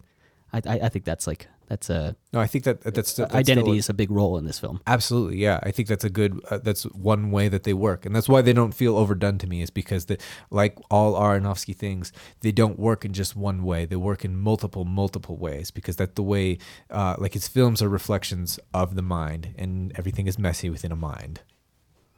[0.52, 3.66] I I, I think that's like that's a No, I think that that's, that's identity
[3.66, 4.80] still- is a big role in this film.
[4.86, 5.58] Absolutely, yeah.
[5.62, 6.40] I think that's a good.
[6.50, 9.46] Uh, that's one way that they work, and that's why they don't feel overdone to
[9.46, 9.62] me.
[9.62, 10.18] Is because the
[10.50, 13.84] like all Aronofsky things, they don't work in just one way.
[13.86, 16.58] They work in multiple, multiple ways because that's the way.
[16.90, 20.96] Uh, like his films are reflections of the mind, and everything is messy within a
[20.96, 21.40] mind.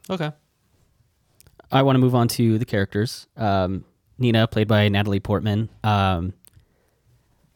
[0.09, 0.31] Okay.
[1.71, 3.27] I want to move on to the characters.
[3.37, 3.85] Um,
[4.17, 5.69] Nina, played by Natalie Portman.
[5.83, 6.33] Um,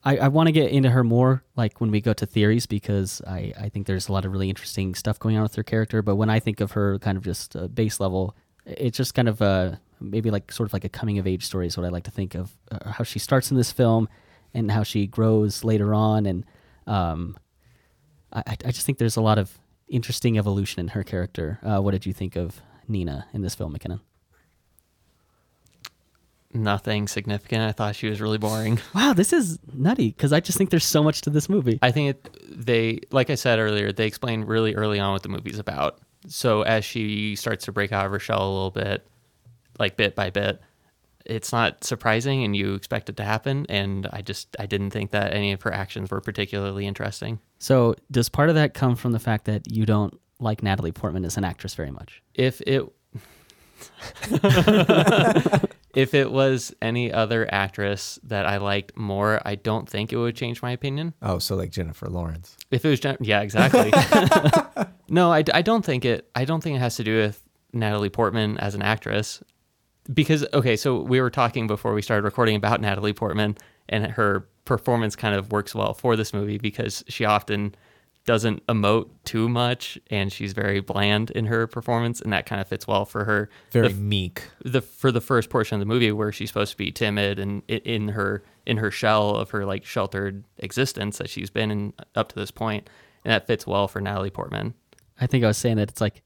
[0.06, 3.22] I, I want to get into her more, like when we go to theories, because
[3.26, 6.02] I, I think there's a lot of really interesting stuff going on with her character.
[6.02, 8.36] But when I think of her, kind of just uh, base level,
[8.66, 11.68] it's just kind of uh, maybe like sort of like a coming of age story
[11.68, 12.52] is what I like to think of.
[12.72, 14.10] Uh, how she starts in this film,
[14.54, 16.46] and how she grows later on, and
[16.86, 17.38] um,
[18.32, 21.60] I, I I just think there's a lot of interesting evolution in her character.
[21.63, 24.02] Uh, what did you think of Nina in this film, McKinnon?
[26.54, 27.63] Nothing significant.
[27.63, 28.80] I thought she was really boring.
[28.94, 31.80] Wow, this is nutty because I just think there's so much to this movie.
[31.82, 35.30] I think it, they, like I said earlier, they explain really early on what the
[35.30, 36.00] movie's about.
[36.28, 39.06] So as she starts to break out of her shell a little bit,
[39.80, 40.62] like bit by bit,
[41.26, 43.66] it's not surprising, and you expect it to happen.
[43.70, 47.39] And I just, I didn't think that any of her actions were particularly interesting.
[47.60, 51.26] So, does part of that come from the fact that you don't like Natalie Portman
[51.26, 52.22] as an actress very much?
[52.34, 52.84] If it,
[55.96, 60.36] if it was any other actress that I liked more, I don't think it would
[60.36, 61.13] change my opinion.
[61.22, 62.58] Oh, so like Jennifer Lawrence.
[62.72, 63.91] If it was, Jen- yeah, exactly.
[65.10, 66.30] no, I, I don't think it.
[66.36, 67.43] I don't think it has to do with
[67.74, 69.43] Natalie Portman as an actress,
[70.13, 73.58] because okay, so we were talking before we started recording about Natalie Portman,
[73.89, 77.76] and her performance kind of works well for this movie because she often
[78.26, 82.68] doesn't emote too much, and she's very bland in her performance, and that kind of
[82.68, 83.50] fits well for her.
[83.72, 84.44] Very The meek.
[84.64, 87.64] the for the first portion of the movie where she's supposed to be timid and
[87.68, 92.30] in her in her shell of her like sheltered existence that she's been in up
[92.30, 92.90] to this point,
[93.26, 94.74] and that fits well for Natalie Portman.
[95.20, 96.22] I think I was saying that it's like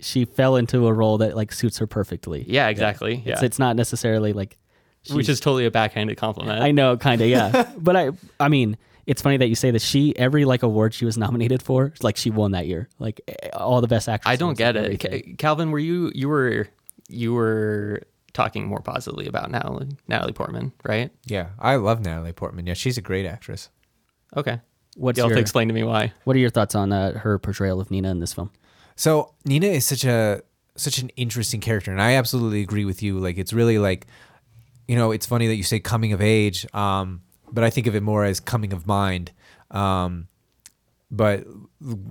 [0.00, 2.44] she fell into a role that like suits her perfectly.
[2.48, 3.16] Yeah, exactly.
[3.24, 4.56] It's, Yeah, it's not necessarily like
[5.10, 6.62] which is totally a backhanded compliment.
[6.62, 7.70] I know, kind of, yeah.
[7.78, 11.04] but I, I mean, it's funny that you say that she every like award she
[11.04, 13.20] was nominated for, like she won that year, like
[13.54, 14.32] all the best actresses.
[14.32, 15.00] I don't get it.
[15.00, 15.70] Ca- Calvin.
[15.70, 16.68] Were you you were
[17.08, 21.10] you were talking more positively about Natalie Natalie Portman, right?
[21.26, 22.66] Yeah, I love Natalie Portman.
[22.66, 23.70] Yeah, she's a great actress.
[24.36, 24.60] Okay.
[24.96, 26.12] what You'll have to explain to me why.
[26.24, 28.50] What are your thoughts on uh, her portrayal of Nina in this film?
[28.96, 30.42] So Nina is such a
[30.76, 33.18] such an interesting character, and I absolutely agree with you.
[33.18, 34.06] Like it's really like,
[34.88, 37.22] you know, it's funny that you say coming of age, um,
[37.54, 39.32] but I think of it more as coming of mind.
[39.70, 40.28] Um,
[41.10, 41.44] but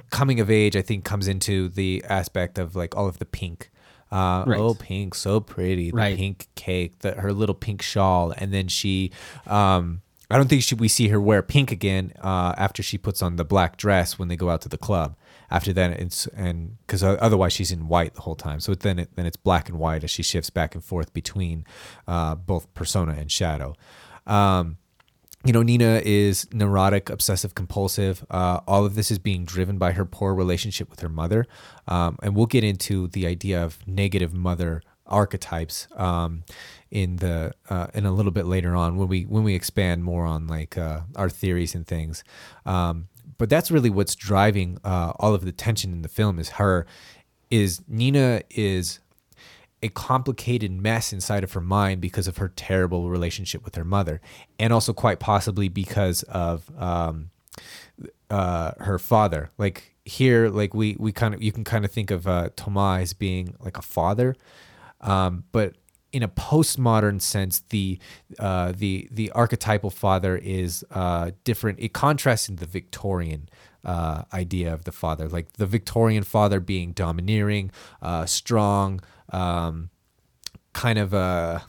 [0.10, 3.70] coming of age, I think, comes into the aspect of like all of the pink.
[4.12, 4.60] Uh, Right.
[4.60, 5.90] Oh, pink, so pretty.
[5.92, 6.18] The Right.
[6.18, 9.12] pink cake, the, her little pink shawl, and then she.
[9.48, 10.02] Um,
[10.32, 13.36] I don't think she, we see her wear pink again uh, after she puts on
[13.36, 15.16] the black dress when they go out to the club.
[15.52, 18.60] After that, it's and because otherwise she's in white the whole time.
[18.60, 21.66] So then it, then it's black and white as she shifts back and forth between
[22.08, 23.76] uh, both persona and shadow.
[24.26, 24.78] Um,
[25.46, 28.26] you know, Nina is neurotic, obsessive, compulsive.
[28.30, 31.46] Uh, all of this is being driven by her poor relationship with her mother.
[31.88, 36.44] Um, and we'll get into the idea of negative mother archetypes um,
[36.90, 40.26] in the uh, in a little bit later on when we when we expand more
[40.26, 42.24] on like uh, our theories and things.
[42.66, 46.52] Um, but that's really what's driving uh, all of the tension in the film is
[46.52, 46.86] her
[47.50, 49.00] is Nina is
[49.84, 54.22] a complicated mess inside of her mind because of her terrible relationship with her mother,
[54.58, 57.30] and also quite possibly because of um,
[58.30, 59.52] uh, her father.
[59.58, 63.04] Like here, like we we kind of you can kind of think of uh, Thomas
[63.04, 64.36] as being like a father,
[65.02, 65.76] um, but
[66.14, 68.00] in a postmodern sense, the
[68.40, 71.80] uh, the the archetypal father is uh, different.
[71.80, 73.50] It contrasts in the Victorian
[73.84, 79.90] uh, idea of the father, like the Victorian father being domineering, uh, strong, um,
[80.74, 81.60] kind of uh,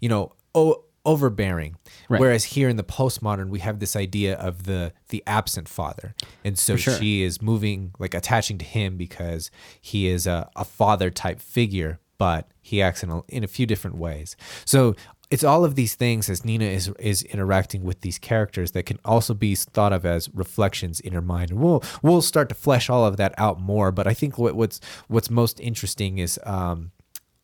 [0.00, 1.76] you know, o- overbearing.
[2.08, 2.20] Right.
[2.20, 6.14] Whereas here in the postmodern, we have this idea of the the absent father,
[6.44, 6.94] and so sure.
[6.94, 12.00] she is moving like attaching to him because he is a, a father type figure,
[12.18, 14.36] but he acts in a, in a few different ways.
[14.64, 14.94] So
[15.30, 18.98] it's all of these things as Nina is is interacting with these characters that can
[19.04, 21.52] also be thought of as reflections in her mind.
[21.52, 23.90] We'll we'll start to flesh all of that out more.
[23.90, 26.92] But I think what, what's what's most interesting is um,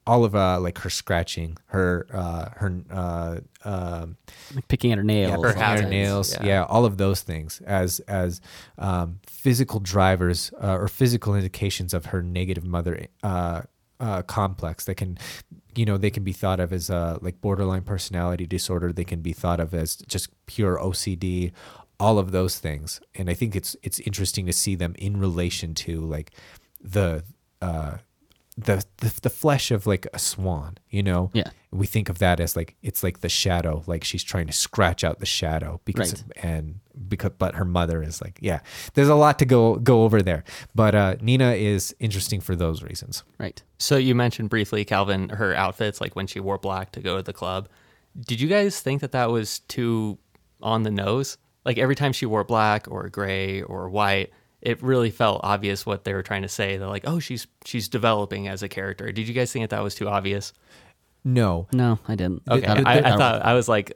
[0.06, 4.16] all of uh, like her scratching, her uh, her uh, um,
[4.54, 5.30] Like picking at her nails.
[5.30, 6.46] yeah, her pulling her nails, yeah.
[6.46, 6.64] yeah.
[6.64, 8.40] all of those things as as
[8.78, 13.62] um, physical drivers uh, or physical indications of her negative mother uh,
[14.02, 15.16] uh, complex that can,
[15.74, 18.92] you know, they can be thought of as uh, like borderline personality disorder.
[18.92, 21.52] They can be thought of as just pure OCD,
[22.00, 23.00] all of those things.
[23.14, 26.32] And I think it's it's interesting to see them in relation to like
[26.80, 27.24] the.
[27.62, 27.98] Uh,
[28.58, 31.30] the, the the flesh of like a swan, you know.
[31.32, 31.50] Yeah.
[31.72, 35.02] We think of that as like it's like the shadow, like she's trying to scratch
[35.04, 36.44] out the shadow because Right.
[36.44, 38.60] and because but her mother is like yeah.
[38.94, 42.82] There's a lot to go go over there, but uh, Nina is interesting for those
[42.82, 43.24] reasons.
[43.38, 43.62] Right.
[43.78, 47.22] So you mentioned briefly, Calvin, her outfits, like when she wore black to go to
[47.22, 47.68] the club.
[48.20, 50.18] Did you guys think that that was too
[50.60, 51.38] on the nose?
[51.64, 54.30] Like every time she wore black or gray or white,
[54.60, 56.76] it really felt obvious what they were trying to say.
[56.76, 59.82] They're like, "Oh, she's she's developing as a character." Did you guys think that that
[59.82, 60.52] was too obvious?
[61.24, 62.42] No, No, I didn't.
[62.50, 63.92] Okay, I don't- I, I thought I was like,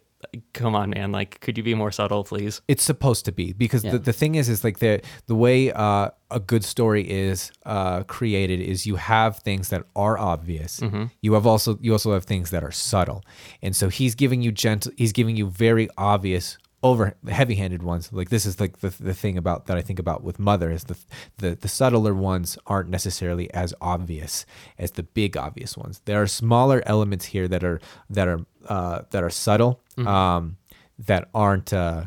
[0.54, 1.12] "Come on, man!
[1.12, 3.92] Like, could you be more subtle, please?" it's supposed to be because Yeah.
[3.92, 8.02] the, the thing is is like the the way uh, a good story is uh,
[8.04, 10.80] created is you have things that are obvious
[11.22, 13.22] you have also you also have things that are subtle
[13.62, 16.58] and so he's giving you gentle he's giving you very obvious
[16.90, 18.12] over heavy-handed ones.
[18.12, 20.84] Like this is like the, the thing about that i think about with mother is
[20.84, 20.96] the,
[21.38, 24.46] the the subtler ones aren't necessarily as obvious
[24.78, 26.00] as the big obvious ones.
[26.04, 30.56] There are smaller elements here that are that are uh, that are subtle um,
[30.98, 32.06] that aren't uh,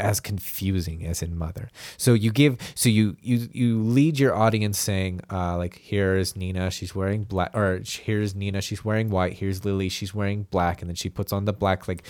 [0.00, 1.68] as confusing as in mother.
[1.96, 6.70] So you give so you you you lead your audience saying uh like here's nina
[6.70, 9.34] she's wearing black or here's nina she's wearing white.
[9.34, 10.80] Here's lily she's wearing black.
[10.80, 12.02] And then she puts on the black like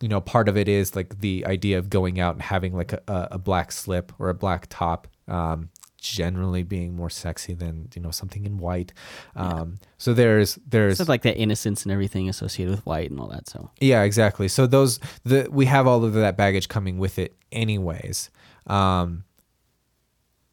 [0.00, 2.92] you know part of it is like the idea of going out and having like
[2.92, 5.68] a, a black slip or a black top um
[6.00, 8.92] generally being more sexy than you know something in white
[9.34, 13.26] um so there's there's It's like that innocence and everything associated with white and all
[13.28, 13.48] that.
[13.48, 14.46] So yeah, exactly.
[14.46, 18.30] So those the we have all of that baggage coming with it anyways.
[18.68, 19.24] Um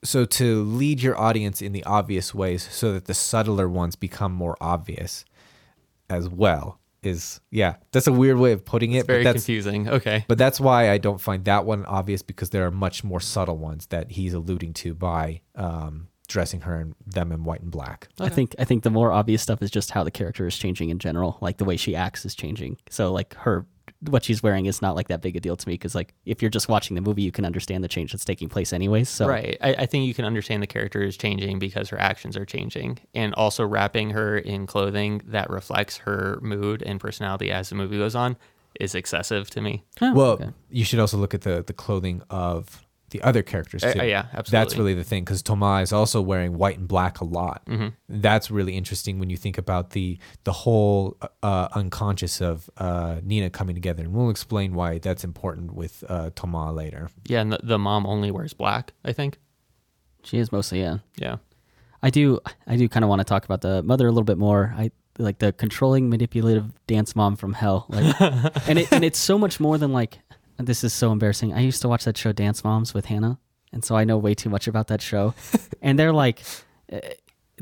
[0.03, 4.31] so to lead your audience in the obvious ways so that the subtler ones become
[4.31, 5.25] more obvious
[6.09, 9.45] as well is yeah, that's a weird way of putting it, It's very but that's
[9.45, 9.89] confusing.
[9.89, 10.25] Okay.
[10.27, 13.57] but that's why I don't find that one obvious because there are much more subtle
[13.57, 18.07] ones that he's alluding to by um, dressing her and them in white and black.
[18.19, 20.89] I think I think the more obvious stuff is just how the character is changing
[20.89, 21.37] in general.
[21.41, 22.77] Like the way she acts is changing.
[22.89, 23.65] So like her
[24.01, 26.41] what she's wearing is not like that big a deal to me because like if
[26.41, 29.09] you're just watching the movie, you can understand the change that's taking place anyways.
[29.09, 29.57] So Right.
[29.61, 32.99] I, I think you can understand the character is changing because her actions are changing.
[33.13, 37.97] And also wrapping her in clothing that reflects her mood and personality as the movie
[37.97, 38.37] goes on
[38.79, 39.83] is excessive to me.
[40.01, 40.49] Oh, well, okay.
[40.69, 43.99] you should also look at the the clothing of the other characters Uh, too.
[43.99, 44.51] uh, yeah, absolutely.
[44.51, 47.63] That's really the thing because Thomas is also wearing white and black a lot.
[47.67, 47.87] Mm-hmm.
[48.09, 53.49] That's really interesting when you think about the the whole uh, unconscious of uh, Nina
[53.49, 57.09] coming together, and we'll explain why that's important with uh, Thomas later.
[57.27, 59.37] Yeah, and the, the mom only wears black, I think.
[60.23, 60.97] she is mostly yeah.
[61.17, 61.37] Yeah.
[62.03, 64.37] I do I do kind of want to talk about the mother a little bit
[64.37, 64.73] more.
[64.77, 67.85] I like the controlling manipulative dance mom from hell.
[67.89, 68.19] Like
[68.67, 70.19] and it and it's so much more than like
[70.59, 71.53] this is so embarrassing.
[71.53, 73.39] I used to watch that show Dance Moms with Hannah,
[73.73, 75.33] and so I know way too much about that show.
[75.81, 76.41] and they're like
[76.89, 76.99] eh,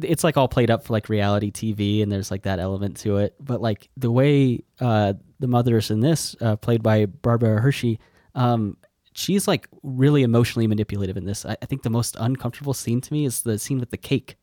[0.02, 3.18] it's like all played up for like reality TV and there's like that element to
[3.18, 3.36] it.
[3.40, 8.00] But like the way uh the mothers in this uh played by Barbara Hershey
[8.34, 8.76] um
[9.14, 11.46] she's like really emotionally manipulative in this.
[11.46, 14.38] I, I think the most uncomfortable scene to me is the scene with the cake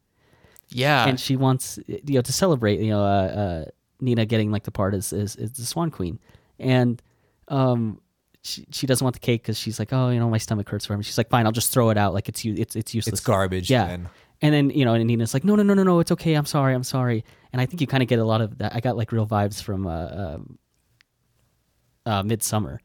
[0.69, 1.09] Yeah.
[1.09, 3.65] and she wants you know to celebrate you know uh, uh,
[4.01, 6.21] Nina getting like the part as is, is the Swan Queen,
[6.61, 7.03] and
[7.49, 8.01] um
[8.43, 10.87] she, she doesn't want the cake because she's like oh you know my stomach hurts
[10.87, 11.03] for him.
[11.03, 13.15] She's like fine I'll just throw it out like it's it's it's useless.
[13.15, 13.71] It's garbage.
[13.71, 14.09] Yeah, then.
[14.43, 16.33] And then you know, and Nina's like, no, no, no, no, no, it's okay.
[16.33, 17.25] I'm sorry, I'm sorry.
[17.53, 18.75] And I think you kind of get a lot of that.
[18.75, 20.59] I got like real vibes from uh, um,
[22.07, 22.81] uh, Midsummer,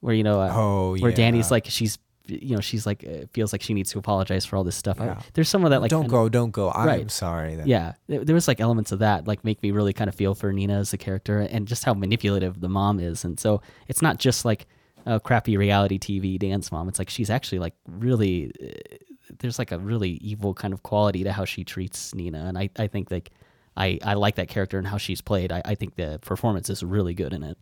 [0.00, 3.52] where you know, uh, Oh, where Danny's like she's, you know, she's like uh, feels
[3.52, 5.00] like she needs to apologize for all this stuff.
[5.00, 5.20] I- Yeah.
[5.34, 6.70] there's some of that like don't go, don't go.
[6.72, 7.10] I'm Right.
[7.10, 7.54] sorry.
[7.56, 10.14] That, yeah, there, there was like elements of that like make me really kind of
[10.14, 13.24] feel for Nina as a character and just how manipulative the mom is.
[13.24, 14.66] And so it's not just like
[15.06, 16.88] a crappy reality TV dance mom.
[16.88, 18.96] It's like she's actually like really uh,
[19.38, 22.70] there's like a really evil kind of quality to how she treats Nina, and I
[22.78, 23.30] I think like
[23.76, 25.52] I I like that character and how she's played.
[25.52, 27.58] I I think the performance is really good in it.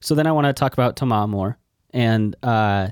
[0.00, 1.58] So then I want to talk about Tama more,
[1.90, 2.90] and uh,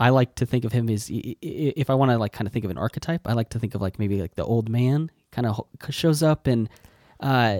[0.00, 2.64] I like to think of him as if I want to like kind of think
[2.64, 3.26] of an archetype.
[3.26, 6.46] I like to think of like maybe like the old man kind of shows up
[6.46, 6.68] and
[7.20, 7.58] uh,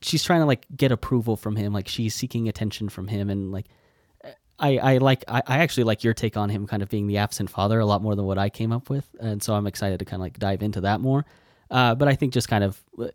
[0.00, 3.52] she's trying to like get approval from him, like she's seeking attention from him, and
[3.52, 3.66] like
[4.62, 7.18] I, I like I, I actually like your take on him kind of being the
[7.18, 9.98] absent father a lot more than what I came up with, and so I'm excited
[9.98, 11.26] to kind of like dive into that more.
[11.70, 13.10] Uh, but I think just kind of I,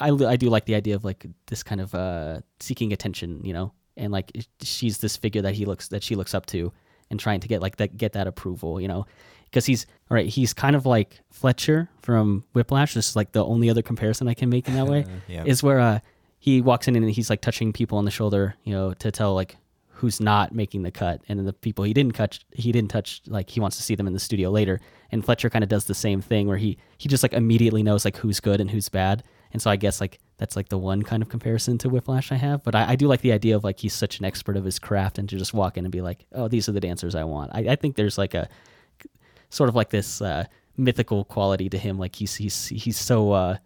[0.00, 3.52] I I do like the idea of like this kind of uh, seeking attention, you
[3.52, 6.72] know, and like she's this figure that he looks that she looks up to,
[7.08, 9.06] and trying to get like that get that approval, you know,
[9.44, 10.26] because he's all right.
[10.26, 12.94] He's kind of like Fletcher from Whiplash.
[12.94, 15.04] This is like the only other comparison I can make in that way.
[15.28, 15.44] Yeah.
[15.44, 15.98] Is where uh,
[16.40, 19.34] he walks in and he's like touching people on the shoulder, you know, to tell
[19.34, 19.56] like
[20.00, 23.20] who's not making the cut, and then the people he didn't touch, he didn't touch.
[23.26, 24.80] Like he wants to see them in the studio later.
[25.12, 28.06] And Fletcher kind of does the same thing where he he just like immediately knows
[28.06, 29.22] like who's good and who's bad.
[29.52, 32.36] And so I guess like that's like the one kind of comparison to Whiplash I
[32.36, 32.62] have.
[32.62, 34.78] But I, I do like the idea of like he's such an expert of his
[34.78, 37.24] craft and to just walk in and be like, oh, these are the dancers I
[37.24, 37.50] want.
[37.52, 38.48] I, I think there's like a
[39.50, 40.44] sort of like this uh,
[40.78, 41.98] mythical quality to him.
[41.98, 43.56] Like he's he's he's so uh,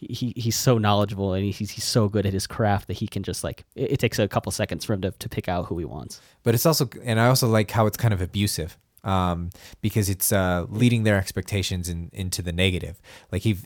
[0.00, 3.22] he he's so knowledgeable and he's he's so good at his craft that he can
[3.22, 5.78] just like it, it takes a couple seconds for him to, to pick out who
[5.78, 6.20] he wants.
[6.42, 9.48] but it's also and i also like how it's kind of abusive um,
[9.80, 13.00] because it's uh, leading their expectations in, into the negative
[13.32, 13.56] like he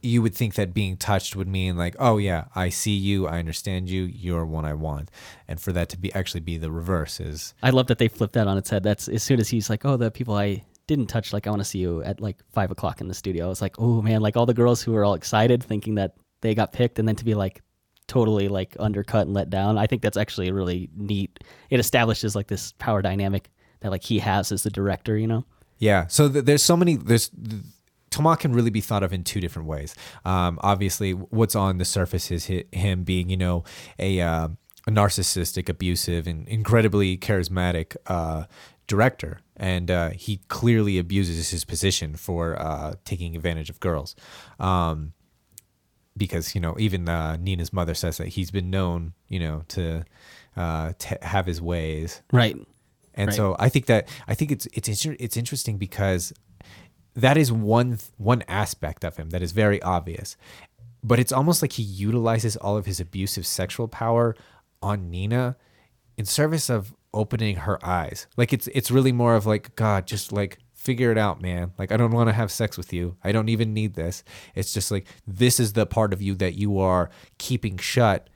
[0.00, 3.38] you would think that being touched would mean like oh yeah i see you i
[3.38, 5.08] understand you you're one i want
[5.46, 8.34] and for that to be actually be the reverse is I love that they flipped
[8.34, 8.82] that on its head.
[8.82, 11.60] That's as soon as he's like, "Oh, the people I didn't touch, like I want
[11.60, 14.36] to see you at like five o'clock in the studio." It's like, "Oh man!" Like
[14.36, 17.24] all the girls who were all excited, thinking that they got picked, and then to
[17.24, 17.62] be like
[18.08, 19.78] totally like undercut and let down.
[19.78, 21.38] I think that's actually really neat.
[21.70, 23.48] It establishes like this power dynamic
[23.80, 25.16] that like he has as the director.
[25.16, 25.44] You know?
[25.78, 26.06] Yeah.
[26.08, 26.96] So th- there's so many.
[26.96, 27.62] There's th-
[28.10, 29.94] Toma can really be thought of in two different ways.
[30.24, 33.64] Um, obviously, what's on the surface is hi- him being, you know,
[33.98, 34.48] a, uh,
[34.86, 38.44] a narcissistic, abusive, and incredibly charismatic uh,
[38.92, 44.14] director, and uh, he clearly abuses his position for uh, taking advantage of girls.
[44.60, 45.12] Um,
[46.16, 50.04] because you know, even uh, Nina's mother says that he's been known, you know, to
[50.56, 52.22] uh, to have his ways.
[52.32, 52.56] Right.
[53.14, 53.36] And Right.
[53.36, 56.32] so I think that I think it's it's inter- it's interesting because
[57.24, 60.36] that is one one aspect of him that is very obvious.
[61.04, 64.36] But it's almost like he utilizes all of his abusive sexual power
[64.82, 65.56] on Nina
[66.18, 68.26] in service of opening her eyes.
[68.36, 71.92] Like it's it's really more of like god just like figure it out man like
[71.92, 74.24] i don't want to have sex with you i don't even need this
[74.56, 78.28] it's just like this is the part of you that you are keeping shut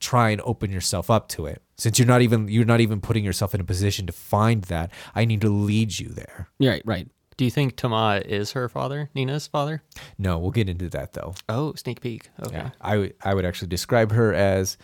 [0.00, 3.24] try and open yourself up to it since you're not even you're not even putting
[3.24, 6.82] yourself in a position to find that i need to lead you there Right.
[6.84, 7.08] Right.
[7.38, 9.82] Do you think Tama is her father, Nina's father?
[10.18, 12.28] no we'll get into that though Oh, sneak peek.
[12.44, 12.54] Okay.
[12.56, 14.76] yeah i would i would actually describe her as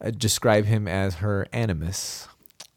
[0.00, 2.28] uh, describe him as her animus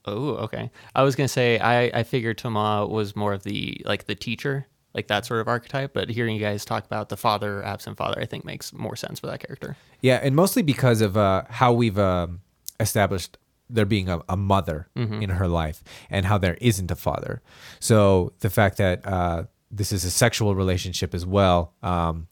[0.06, 0.72] Oh, okay.
[0.96, 4.68] I was gonna say I I figured Tama was more of the like the teacher,
[4.94, 5.94] like that sort of archetype.
[5.94, 9.20] But hearing you guys talk about the father, absent father, I think makes more sense
[9.20, 9.78] for that character.
[10.02, 12.42] Yeah, and mostly because of uh, how we've um,
[12.80, 13.38] established
[13.70, 17.42] there being a, a mother in her life and how there isn't a father.
[17.80, 22.28] So the fact that uh, this is a sexual relationship as well um,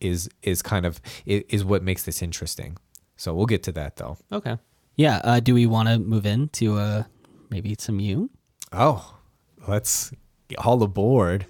[0.00, 2.78] is is kind of is, is what makes this interesting.
[3.16, 4.16] So we'll get to that though.
[4.32, 4.56] Okay.
[4.96, 5.20] Yeah.
[5.22, 7.04] Uh, do we want to move into uh,
[7.50, 8.30] maybe it's some you?
[8.72, 9.18] Oh,
[9.66, 10.12] let's
[10.48, 11.46] get all aboard.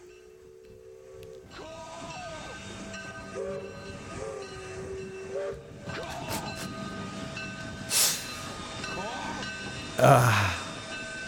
[9.99, 10.55] Uh,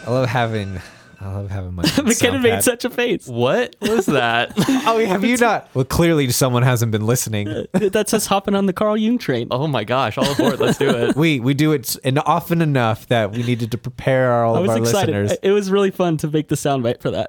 [0.06, 0.80] I love having
[1.20, 3.26] I love having my own McKinnon sound made such a face.
[3.26, 4.52] What was that?
[4.88, 5.68] Oh, have you not?
[5.74, 7.66] Well, clearly someone hasn't been listening.
[7.72, 9.48] That's us hopping on the Carl Jung train.
[9.50, 10.16] oh my gosh!
[10.16, 10.58] All aboard!
[10.60, 11.14] Let's do it.
[11.16, 14.62] We we do it and often enough that we needed to prepare all I of
[14.62, 15.14] was our excited.
[15.14, 15.38] listeners.
[15.42, 17.28] It was really fun to make the soundbite for that.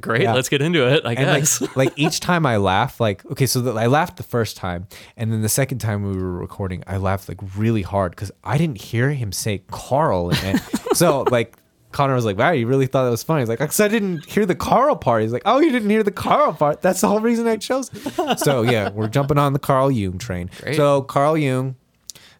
[0.00, 0.22] Great.
[0.22, 0.34] Yeah.
[0.34, 1.04] Let's get into it.
[1.04, 1.60] I and guess.
[1.60, 4.88] like, like each time I laugh, like okay, so the, I laughed the first time,
[5.16, 8.58] and then the second time we were recording, I laughed like really hard because I
[8.58, 10.60] didn't hear him say Carl, in it.
[10.94, 11.56] so like
[11.92, 14.24] Connor was like, "Wow, you really thought that was funny?" He's like, "Cause I didn't
[14.26, 16.82] hear the Carl part." He's like, "Oh, you didn't hear the Carl part?
[16.82, 17.90] That's the whole reason I chose."
[18.36, 20.50] so yeah, we're jumping on the Carl Jung train.
[20.60, 20.76] Great.
[20.76, 21.76] So Carl Jung,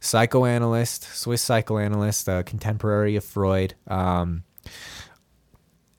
[0.01, 3.74] psychoanalyst, Swiss psychoanalyst, uh, contemporary of Freud.
[3.86, 4.44] Um,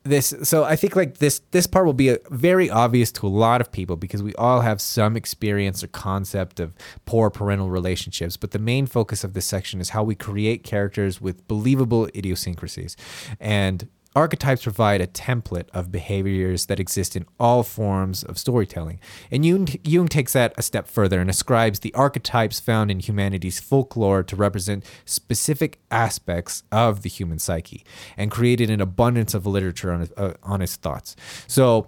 [0.04, 3.30] this so i think like this this part will be a, very obvious to a
[3.30, 6.74] lot of people because we all have some experience or concept of
[7.06, 11.22] poor parental relationships but the main focus of this section is how we create characters
[11.22, 12.96] with believable idiosyncrasies.
[13.40, 19.00] And archetypes provide a template of behaviors that exist in all forms of storytelling.
[19.30, 23.60] And jung, jung takes that a step further and ascribes the archetypes found in humanity's
[23.60, 27.84] folklore to represent specific aspects of the human psyche
[28.18, 31.16] and created an abundance of literature on, uh, on his thoughts.
[31.48, 31.88] So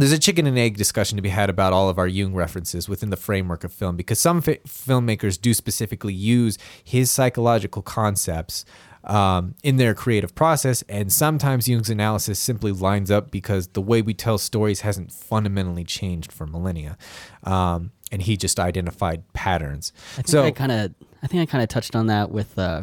[0.00, 2.88] there's a chicken and egg discussion to be had about all of our Jung references
[2.88, 8.64] within the framework of film because some fi- filmmakers do specifically use his psychological concepts
[9.04, 14.02] um, in their creative process, and sometimes Jung's analysis simply lines up because the way
[14.02, 16.98] we tell stories hasn't fundamentally changed for millennia,
[17.44, 19.92] um, and he just identified patterns.
[20.12, 22.58] I think so I kind of, I think I kind of touched on that with
[22.58, 22.82] uh,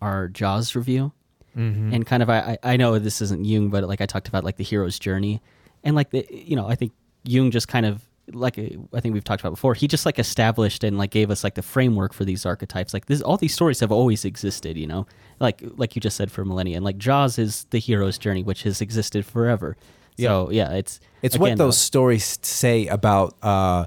[0.00, 1.12] our Jaws review,
[1.56, 1.92] Mm-hmm.
[1.92, 4.42] and kind of, I, I I know this isn't Jung, but like I talked about
[4.42, 5.42] like the hero's journey,
[5.84, 6.92] and like the, you know, I think
[7.24, 8.02] Jung just kind of
[8.32, 8.62] like uh,
[8.94, 9.74] I think we've talked about before.
[9.74, 12.94] He just like established and like gave us like the framework for these archetypes.
[12.94, 15.06] Like this, all these stories have always existed, you know,
[15.40, 16.76] like like you just said for millennia.
[16.76, 19.76] And like Jaws is the hero's journey, which has existed forever.
[20.18, 23.86] So yeah, it's It's what those stories say about uh,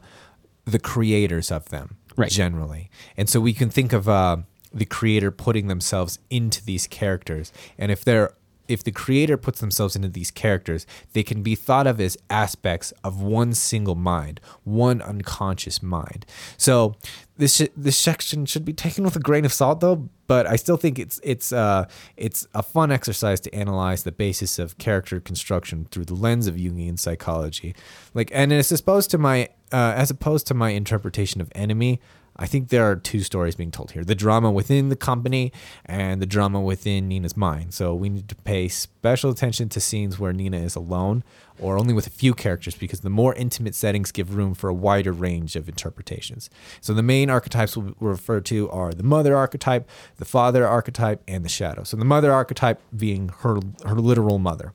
[0.65, 2.29] the creators of them, Right.
[2.31, 2.89] generally.
[3.15, 4.37] And so we can think of uh,
[4.73, 8.33] the creator putting themselves into these characters, and if they're
[8.68, 12.91] if the creator puts themselves into these characters, they can be thought of as aspects
[13.03, 16.26] of one single mind, one unconscious mind.
[16.57, 16.95] So
[17.38, 20.09] this sh- this section should be taken with a grain of salt, though.
[20.28, 21.86] But I still think it's it's uh
[22.18, 26.55] it's a fun exercise to analyze the basis of character construction through the lens of
[26.55, 27.76] Jungian psychology.
[28.13, 31.99] Like, and as opposed to my uh, as opposed to my interpretation of enemy,
[32.38, 35.51] I think there are two stories being told here the drama within the company
[35.86, 37.73] and the drama within Nina's mind.
[37.73, 41.23] So we need to pay special attention to scenes where Nina is alone
[41.59, 44.73] or only with a few characters because the more intimate settings give room for a
[44.73, 46.49] wider range of interpretations.
[46.81, 51.45] So the main archetypes we'll refer to are the mother archetype, the father archetype, and
[51.45, 51.83] the shadow.
[51.83, 54.73] So the mother archetype being her her literal mother,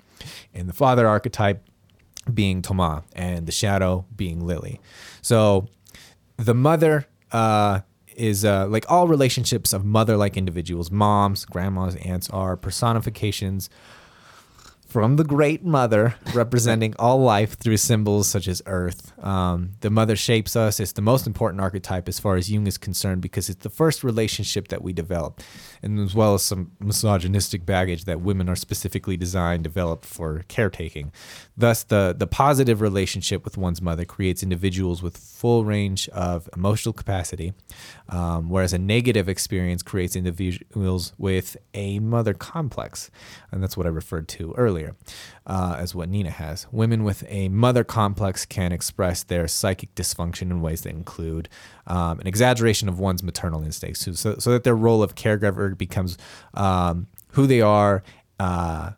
[0.55, 1.63] and the father archetype
[2.33, 4.81] being Thomas and the shadow being Lily.
[5.21, 5.69] So
[6.37, 7.81] the mother uh,
[8.17, 13.71] is uh, like all relationships of mother like individuals, moms, grandmas, aunts are personifications
[14.91, 19.13] from the great mother representing all life through symbols such as earth.
[19.25, 20.81] Um, the mother shapes us.
[20.81, 24.03] It's the most important archetype as far as Jung is concerned because it's the first
[24.03, 25.41] relationship that we develop,
[25.83, 31.13] and as well as some misogynistic baggage that women are specifically designed, developed for caretaking.
[31.57, 36.93] Thus, the, the positive relationship with one's mother creates individuals with full range of emotional
[36.93, 37.53] capacity,
[38.09, 43.11] um, whereas a negative experience creates individuals with a mother complex.
[43.51, 44.97] And that's what I referred to earlier
[45.47, 46.67] uh, as what Nina has.
[46.71, 51.49] Women with a mother complex can express their psychic dysfunction in ways that include
[51.87, 55.70] um, an exaggeration of one's maternal instincts, so, so, so that their role of caregiver
[55.75, 56.19] becomes
[56.55, 58.03] um, who they are.
[58.39, 58.93] Uh,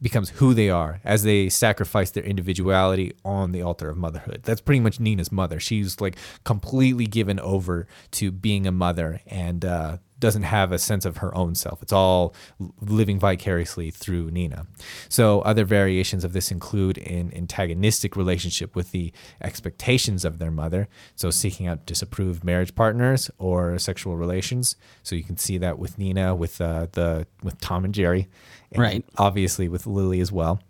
[0.00, 4.40] becomes who they are as they sacrifice their individuality on the altar of motherhood.
[4.44, 5.58] That's pretty much Nina's mother.
[5.58, 11.04] She's like completely given over to being a mother and uh, doesn't have a sense
[11.04, 11.82] of her own self.
[11.82, 12.34] It's all
[12.80, 14.66] living vicariously through Nina.
[15.08, 20.88] So other variations of this include an antagonistic relationship with the expectations of their mother.
[21.16, 24.76] So seeking out disapproved marriage partners or sexual relations.
[25.02, 28.28] So you can see that with Nina, with uh, the with Tom and Jerry,
[28.72, 29.04] and Right.
[29.16, 30.60] Obviously with Lily as well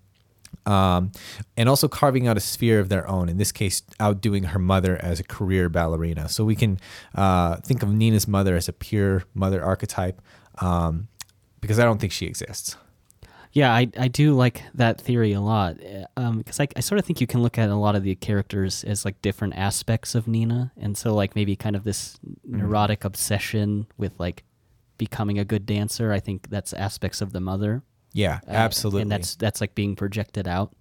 [0.71, 1.11] um,
[1.57, 3.29] and also carving out a sphere of their own.
[3.29, 6.29] In this case, outdoing her mother as a career ballerina.
[6.29, 6.79] So we can
[7.15, 10.23] uh, think of Nina's mother as a pure mother archetype,
[10.59, 11.09] um,
[11.61, 12.77] because I don't think she exists.
[13.53, 15.77] Yeah, I, I do like that theory a lot
[16.37, 18.85] because I, I sort of think you can look at a lot of the characters
[18.85, 23.89] as like different aspects of Nina, and so like maybe kind of this neurotic obsession
[23.99, 24.45] with like
[24.99, 26.13] becoming a good dancer.
[26.13, 27.83] I think that's aspects of the mother.
[28.13, 29.03] Yeah, Uh, absolutely.
[29.03, 30.73] and that's that's like being projected out.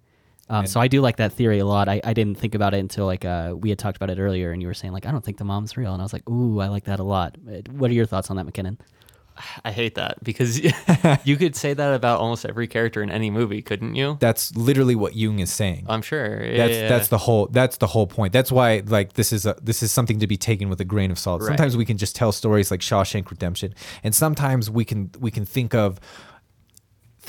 [0.48, 1.88] Um, so I do like that theory a lot.
[1.88, 4.50] I, I didn't think about it until like uh, we had talked about it earlier,
[4.50, 6.28] and you were saying like I don't think the mom's real, and I was like,
[6.28, 7.36] ooh, I like that a lot.
[7.70, 8.78] What are your thoughts on that, McKinnon?
[9.64, 10.58] I hate that because
[11.24, 14.16] you could say that about almost every character in any movie, couldn't you?
[14.18, 15.86] that's literally what Jung is saying.
[15.88, 16.42] I'm sure.
[16.44, 18.32] Yeah, that's yeah, that's the whole that's the whole point.
[18.32, 21.12] That's why like this is a this is something to be taken with a grain
[21.12, 21.42] of salt.
[21.42, 21.46] Right.
[21.46, 23.72] Sometimes we can just tell stories like Shawshank Redemption,
[24.02, 26.00] and sometimes we can we can think of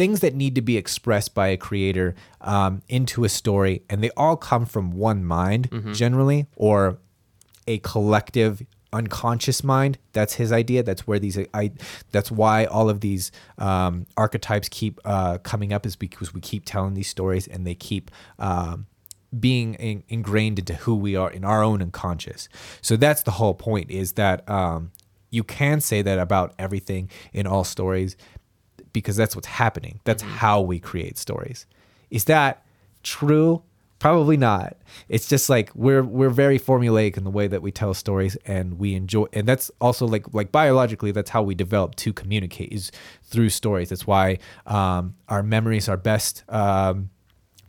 [0.02, 4.10] things that need to be expressed by a creator um, into a story, and they
[4.18, 6.98] all come from one mind generally, or
[7.68, 10.00] a collective unconscious mind.
[10.14, 10.82] That's his idea.
[10.82, 11.38] That's where these.
[11.54, 11.74] I.
[12.12, 16.66] That's why all of these um, archetypes keep uh, coming up, is because we keep
[16.66, 18.10] telling these stories, and they keep.
[18.40, 18.88] Um,
[19.40, 22.50] being in, ingrained into who we are in our own unconscious.
[22.82, 24.92] So that's the whole point is that um,
[25.30, 28.18] you can say that about everything in all stories
[28.94, 30.00] because that's what's happening.
[30.04, 31.66] That's how we create stories.
[32.10, 32.66] Is that
[33.04, 33.64] true?
[34.00, 34.78] Probably not.
[35.10, 38.80] It's just like we're we're very formulaic in the way that we tell stories and
[38.80, 42.92] we enjoy and that's also like like biologically that's how we develop to communicate is
[43.22, 43.90] through stories.
[43.90, 47.12] That's why um, our memories are best um,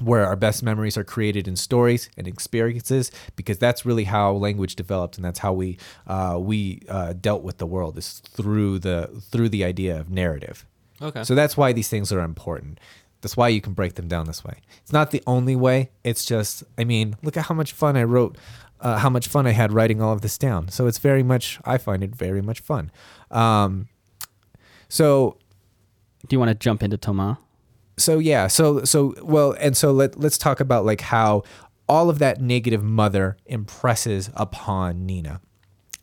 [0.01, 4.75] where our best memories are created in stories and experiences because that's really how language
[4.75, 9.09] developed and that's how we uh, we uh, dealt with the world is through the
[9.31, 10.65] through the idea of narrative
[11.03, 11.25] Okay.
[11.25, 12.79] so that's why these things are important.
[13.21, 14.57] That's why you can break them down this way.
[14.83, 15.91] It's not the only way.
[16.05, 18.37] It's just i mean look at how much fun i wrote
[18.81, 20.69] uh, how much fun i had writing all of this down.
[20.69, 22.91] So it's very much i find it very much fun.
[23.31, 23.89] Um,
[24.89, 25.37] so
[26.29, 27.39] Do you want to jump into Thomas?
[27.99, 31.43] so yeah so so well and so let, let's talk about like how
[31.89, 35.41] all of that negative mother impresses upon nina.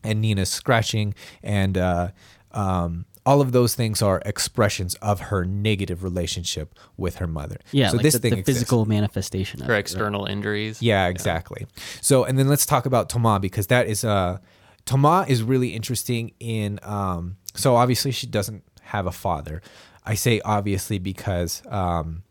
[0.04, 2.10] And nina's scratching and uh,
[2.52, 7.90] um, all of those things are expressions of her negative relationship with her mother Yeah,
[7.90, 9.80] so like this the, thing the physical manifestation of Her it, right?
[9.82, 10.82] external injuries.
[10.82, 11.68] Yeah, exactly.
[12.02, 14.40] So, and then let's talk about Toma because that is uh
[14.86, 19.62] Toma is really interesting in um so obviously she doesn't have a father.
[20.04, 22.24] I say obviously because um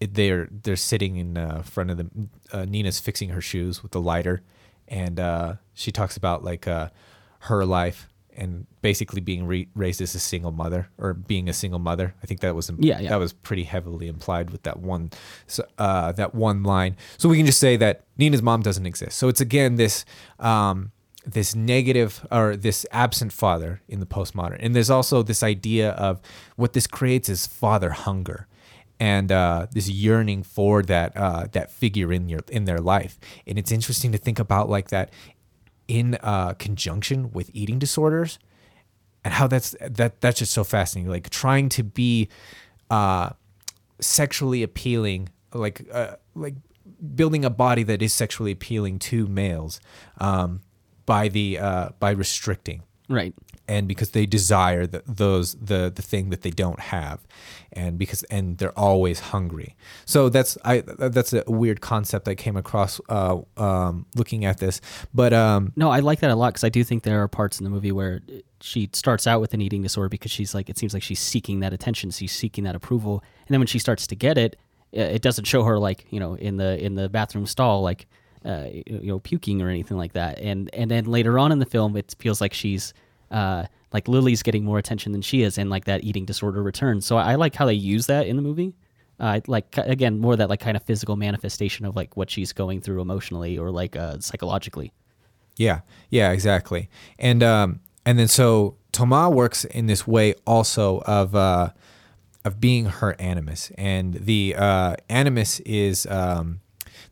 [0.00, 2.08] it, they're they're sitting in uh, front of the
[2.52, 4.42] uh, Nina's fixing her shoes with the lighter
[4.88, 6.88] and uh she talks about like uh
[7.50, 11.78] her life and basically being re- raised as a single mother or being a single
[11.78, 12.14] mother.
[12.22, 13.10] I think that was Yeah, yeah.
[13.10, 15.10] that was pretty heavily implied with that one
[15.78, 16.96] uh, that one line.
[17.18, 19.18] So we can just say that Nina's mom doesn't exist.
[19.18, 20.04] So it's again this
[20.38, 20.92] um,
[21.26, 26.20] this negative or this absent father in the postmodern, and there's also this idea of
[26.56, 28.46] what this creates is father hunger.
[29.00, 33.58] And uh, this yearning for that uh, that figure in your in their life, and
[33.58, 35.10] it's interesting to think about like that
[35.88, 38.38] in uh, conjunction with eating disorders,
[39.24, 41.10] and how that's that that's just so fascinating.
[41.10, 42.28] Like trying to be
[42.90, 43.30] uh,
[44.00, 46.54] sexually appealing, like uh, like
[47.14, 49.80] building a body that is sexually appealing to males
[50.18, 50.62] um,
[51.06, 53.34] by the uh, by restricting Right.
[53.66, 57.20] And because they desire the, those the the thing that they don't have.
[57.72, 59.74] And because and they're always hungry.
[60.04, 64.80] So that's i that's a weird concept i came across uh um looking at this.
[65.12, 67.58] But um No, I like that a lot because I do think there are parts
[67.58, 68.20] in the movie where
[68.60, 71.60] she starts out with an eating disorder because she's like, it seems like she's seeking
[71.60, 74.56] that attention, she's seeking that approval, and then when she starts to get it,
[74.92, 78.06] it doesn't show her like you know in the in the bathroom stall like
[78.44, 81.66] uh, you know puking or anything like that, and and then later on in the
[81.66, 82.94] film, it feels like she's
[83.30, 87.06] uh, like Lily's getting more attention than she is, and like that eating disorder returns.
[87.06, 88.74] So I like how they use that in the movie.
[89.20, 92.80] Uh, like again, more that like kind of physical manifestation of like what she's going
[92.80, 94.92] through emotionally or like uh, psychologically.
[95.56, 96.88] Yeah, yeah, exactly.
[97.18, 101.70] And um, and then so Toma works in this way also of uh,
[102.44, 106.60] of being her animus, and the uh, animus is um,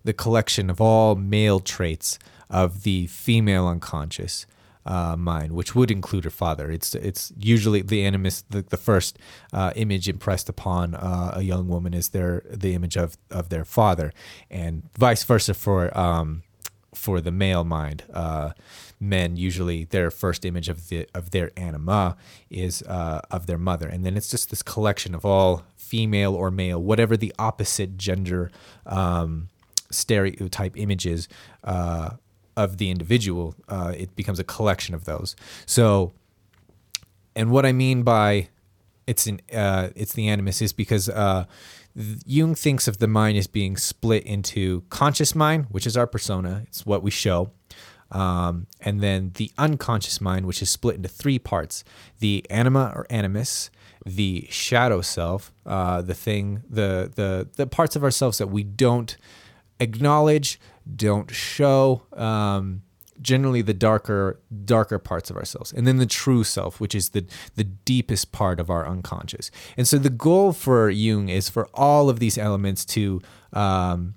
[0.05, 2.19] the collection of all male traits
[2.51, 4.47] of the female unconscious
[4.87, 6.71] uh, mind, which would include her father.
[6.71, 9.19] It's it's usually the animus, the, the first
[9.53, 13.65] uh, image impressed upon uh, a young woman is their the image of of their
[13.65, 14.13] father,
[14.51, 16.43] and vice versa for um,
[16.95, 18.05] for the male mind.
[18.13, 18.51] Uh,
[19.01, 22.17] men usually their first image of the of their anima
[22.51, 26.51] is uh, of their mother, and then it's just this collection of all female or
[26.51, 28.51] male, whatever the opposite gender
[28.87, 29.49] um,
[29.91, 31.29] stereotype images
[31.65, 32.11] uh,
[32.57, 33.55] of the individual.
[33.69, 35.37] Uh, it becomes a collection of those.
[35.67, 36.13] So,
[37.35, 38.49] and what I mean by
[39.07, 41.45] it's an uh, it's the animus is because uh,
[42.25, 46.63] Jung thinks of the mind as being split into conscious mind, which is our persona,
[46.67, 47.51] it's what we show,
[48.11, 51.85] um, and then the unconscious mind, which is split into three parts:
[52.21, 53.71] the anima or animus,
[54.07, 59.17] the shadow self, uh, the thing, the the the parts of ourselves that we don't
[59.81, 60.61] acknowledge,
[60.97, 62.03] don't show.
[62.13, 62.83] Um,
[63.21, 67.25] generally the darker darker parts of ourselves and then the true self which is the
[67.55, 72.09] the deepest part of our unconscious and so the goal for jung is for all
[72.09, 73.21] of these elements to
[73.53, 74.15] um,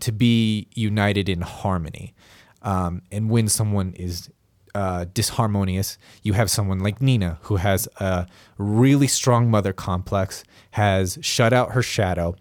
[0.00, 2.14] to be united in harmony
[2.62, 4.30] um, and when someone is
[4.76, 5.96] uh, disharmonious.
[6.22, 8.26] You have someone like Nina who has a
[8.58, 12.36] really strong mother complex, has shut out her shadow,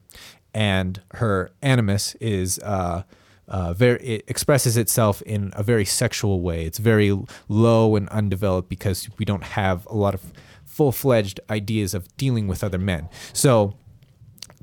[0.54, 3.04] and her animus is uh,
[3.48, 6.66] uh, very it expresses itself in a very sexual way.
[6.66, 7.18] It's very
[7.48, 10.34] low and undeveloped because we don't have a lot of
[10.66, 13.08] full fledged ideas of dealing with other men.
[13.34, 13.76] So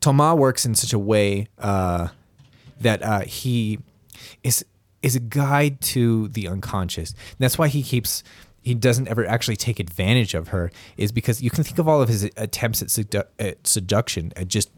[0.01, 2.09] Thomas works in such a way uh,
[2.81, 3.79] that uh, he
[4.43, 4.65] is
[5.03, 7.11] is a guide to the unconscious.
[7.13, 8.23] And that's why he keeps
[8.63, 12.01] he doesn't ever actually take advantage of her is because you can think of all
[12.01, 14.71] of his attempts at, sedu- at seduction at just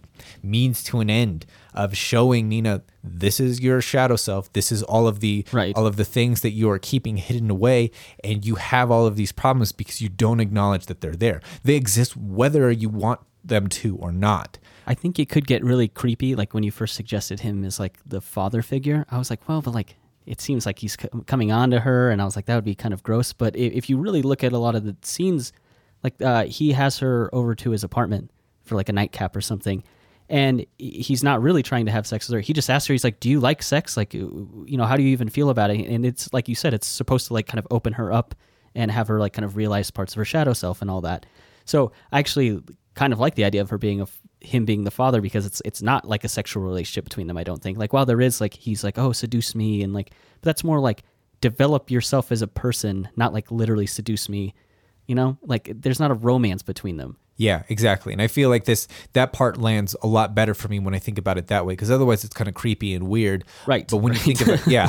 [0.43, 5.07] means to an end of showing Nina this is your shadow self this is all
[5.07, 5.75] of the Right.
[5.77, 7.91] all of the things that you are keeping hidden away
[8.23, 11.75] and you have all of these problems because you don't acknowledge that they're there they
[11.75, 16.35] exist whether you want them to or not I think it could get really creepy.
[16.35, 19.63] Like when you first suggested him as like the father figure, I was like, well,
[19.63, 19.97] but like
[20.27, 22.65] it seems like he's co- coming on to her, and I was like, that would
[22.65, 23.33] be kind of gross.
[23.33, 25.55] But if, if you really look at a lot of the scenes,
[26.03, 28.31] like uh, he has her over to his apartment
[28.63, 29.83] for like a nightcap or something,
[30.29, 32.41] and he's not really trying to have sex with her.
[32.41, 33.97] He just asks her, he's like, "Do you like sex?
[33.97, 36.55] Like, uh, you know, how do you even feel about it?" And it's like you
[36.55, 38.35] said, it's supposed to like kind of open her up
[38.75, 41.27] and have her like kind of realize parts of her shadow self and all that.
[41.65, 42.63] So I actually
[42.95, 44.07] kind of like the idea of her being a
[44.41, 47.37] him being the father because it's it's not like a sexual relationship between them.
[47.37, 50.11] I don't think like while there is like he's like oh seduce me and like
[50.41, 51.03] but that's more like
[51.41, 54.55] develop yourself as a person, not like literally seduce me.
[55.07, 57.17] You know, like there's not a romance between them.
[57.37, 58.13] Yeah, exactly.
[58.13, 61.01] And I feel like this that part lands a lot better for me when I
[61.01, 63.45] think about it that way because otherwise it's kind of creepy and weird.
[63.67, 64.87] Right, But when you think of it, yeah.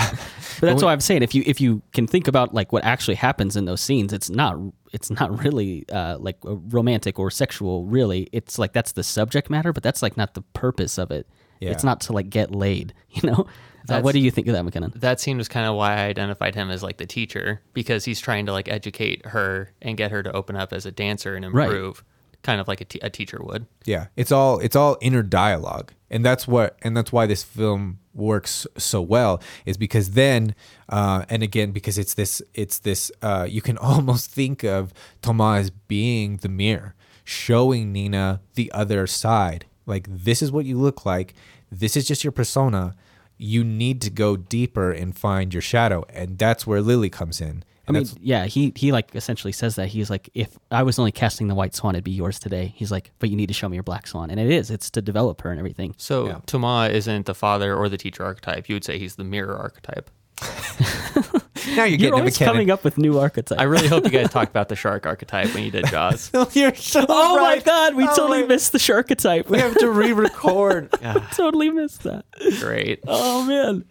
[0.59, 3.16] But that's why I'm saying if you if you can think about like what actually
[3.16, 4.57] happens in those scenes, it's not
[4.93, 7.86] it's not really uh, like romantic or sexual.
[7.86, 11.28] Really, it's like that's the subject matter, but that's like not the purpose of it.
[11.59, 11.72] Yeah.
[11.72, 12.93] It's not to like get laid.
[13.09, 13.47] You know.
[13.90, 14.94] Uh, what do you think of that, McKinnon?
[15.00, 18.20] that scene was kind of why I identified him as like the teacher because he's
[18.20, 21.54] trying to like educate her and get her to open up as a dancer and
[21.54, 21.66] Right.
[21.68, 22.04] improve,
[22.44, 23.66] kind of like a, teacher would.
[23.86, 28.00] Yeah, it's all it's all inner dialogue, and that's what and that's why this film
[28.14, 30.56] works so well is because then
[30.88, 35.60] uh, and again because it's this it's this uh, you can almost think of Thomas
[35.66, 39.66] as being the mirror, showing Nina the other side.
[39.86, 41.34] Like this is what you look like.
[41.72, 42.96] This is just your persona.
[43.38, 47.64] You need to go deeper and find your shadow, and that's where Lily comes in.
[47.88, 51.12] I mean, yeah, he he like essentially says that he's like, if I was only
[51.12, 52.74] casting the white swan, it'd be yours today.
[52.76, 54.72] He's like, but you need to show me your black swan, and it is.
[54.72, 55.94] It's to develop her and everything.
[55.98, 56.40] So Yeah.
[56.48, 58.68] Toma isn't the father or the teacher archetype.
[58.70, 60.10] You would say he's the mirror archetype.
[60.42, 63.60] Now you're You're getting always coming up with new archetypes.
[63.60, 66.32] I really hope you guys talked about the shark archetype when you did Jaws.
[66.54, 69.50] you're so oh my god, we Oh totally my- missed the shark archetype.
[69.50, 70.92] We have to re-record.
[71.34, 72.26] totally missed that.
[72.60, 73.02] Great.
[73.08, 73.86] Oh man.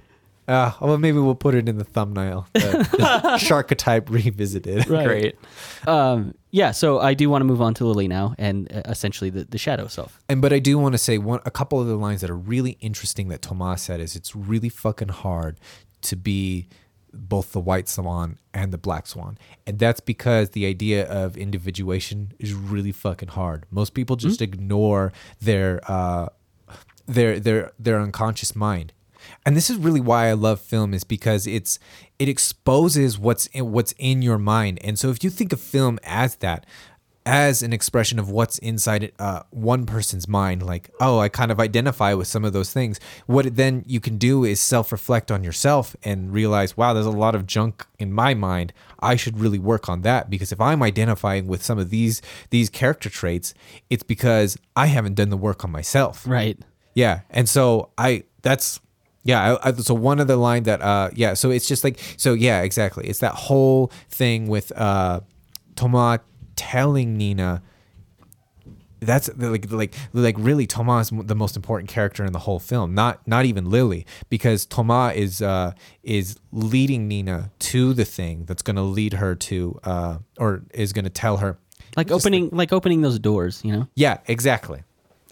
[0.46, 2.46] Uh, well, maybe we'll put it in the thumbnail.
[2.52, 2.98] The, the
[3.40, 4.86] Sharkotype revisited.
[4.90, 5.06] Right.
[5.06, 5.36] Great.
[5.86, 9.30] Um, yeah, so I do want to move on to Lily now, and uh, essentially
[9.30, 10.20] the, the shadow self.
[10.28, 12.36] And but I do want to say one a couple of the lines that are
[12.36, 15.58] really interesting that Tomas said is it's really fucking hard
[16.04, 16.68] to be
[17.12, 19.38] both the white swan and the black swan.
[19.66, 23.66] And that's because the idea of individuation is really fucking hard.
[23.70, 26.28] Most people just ignore their uh
[27.06, 28.92] their their their unconscious mind.
[29.46, 31.78] And this is really why I love film is because it's
[32.18, 34.78] it exposes what's in, what's in your mind.
[34.82, 36.66] And so if you think of film as that,
[37.26, 41.58] as an expression of what's inside uh, one person's mind, like oh, I kind of
[41.58, 43.00] identify with some of those things.
[43.26, 47.34] What then you can do is self-reflect on yourself and realize, wow, there's a lot
[47.34, 48.72] of junk in my mind.
[49.00, 52.20] I should really work on that because if I'm identifying with some of these
[52.50, 53.54] these character traits,
[53.88, 56.26] it's because I haven't done the work on myself.
[56.26, 56.58] Right.
[56.94, 58.80] Yeah, and so I that's
[59.24, 59.56] yeah.
[59.64, 61.34] I, I, so one other line that uh yeah.
[61.34, 63.06] So it's just like so yeah exactly.
[63.08, 65.20] It's that whole thing with uh
[65.74, 66.20] Thomas
[66.56, 67.62] telling Nina.
[69.00, 72.94] That's like like like really Thomas is the most important character in the whole film.
[72.94, 78.62] Not not even Lily because Thomas is uh is leading Nina to the thing that's
[78.62, 81.58] going to lead her to uh or is going to tell her
[81.98, 83.60] Like Just opening, like, opening those doors.
[83.62, 83.88] You know.
[83.94, 84.82] yeah exactly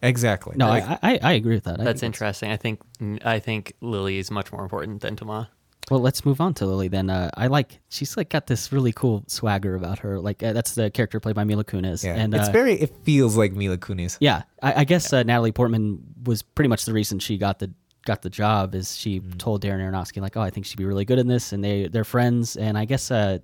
[0.02, 1.80] exactly No, Like- I, I I agree with that.
[1.80, 2.50] I That's think interesting.
[2.50, 2.80] I think
[3.24, 5.48] I think Lily is much more important than Toma.
[5.90, 7.10] Well, let's move on to Lily then.
[7.10, 10.20] Uh, I like she's like got this really cool swagger about her.
[10.20, 12.04] Like uh, that's the character played by Mila Kunis.
[12.04, 14.16] yeah and it's uh, very it feels like Mila Kunis.
[14.20, 17.72] Yeah, I, I guess uh, Natalie Portman was pretty much the reason she got the
[18.06, 18.74] got the job.
[18.74, 19.38] Is she Mm.
[19.38, 21.88] told Darren Aronofsky like, oh, I think she'd be really good in this, and they
[21.88, 22.56] they're friends.
[22.56, 23.38] And I guess uh,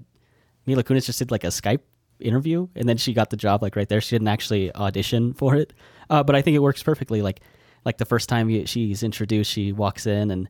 [0.66, 1.80] Mila Kunis just did like a Skype
[2.20, 4.00] interview, and then she got the job like right there.
[4.00, 5.72] She didn't actually audition for it,
[6.08, 7.20] uh, but I think it works perfectly.
[7.20, 7.40] Like
[7.84, 10.48] like the first time she's introduced, she walks in and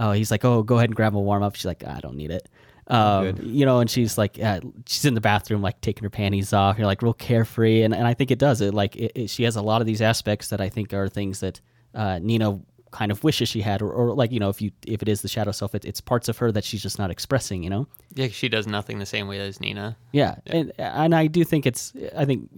[0.00, 1.54] oh, he's like, oh, go ahead and grab a warm up.
[1.54, 2.48] She's like, I don't need it.
[2.88, 6.52] Um, you know, and she's like, uh, she's in the bathroom, like taking her panties
[6.52, 6.76] off.
[6.76, 8.74] You're like real carefree, and, and I think it does it.
[8.74, 11.38] Like it, it, she has a lot of these aspects that I think are things
[11.38, 11.60] that
[11.94, 12.58] uh, Nina
[12.90, 15.22] kind of wishes she had, or, or like you know, if you if it is
[15.22, 17.62] the shadow self, it, it's parts of her that she's just not expressing.
[17.62, 17.86] You know.
[18.14, 19.96] Yeah, she does nothing the same way as Nina.
[20.10, 21.92] Yeah, and and I do think it's.
[22.16, 22.50] I think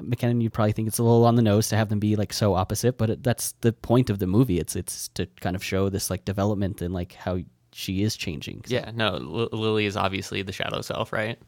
[0.00, 2.32] McKinnon, you'd probably think it's a little on the nose to have them be like
[2.32, 4.58] so opposite, but it, that's the point of the movie.
[4.58, 7.38] It's it's to kind of show this like development and like how
[7.72, 8.64] she is changing.
[8.66, 11.38] Yeah, no, L- Lily is obviously the shadow self, right?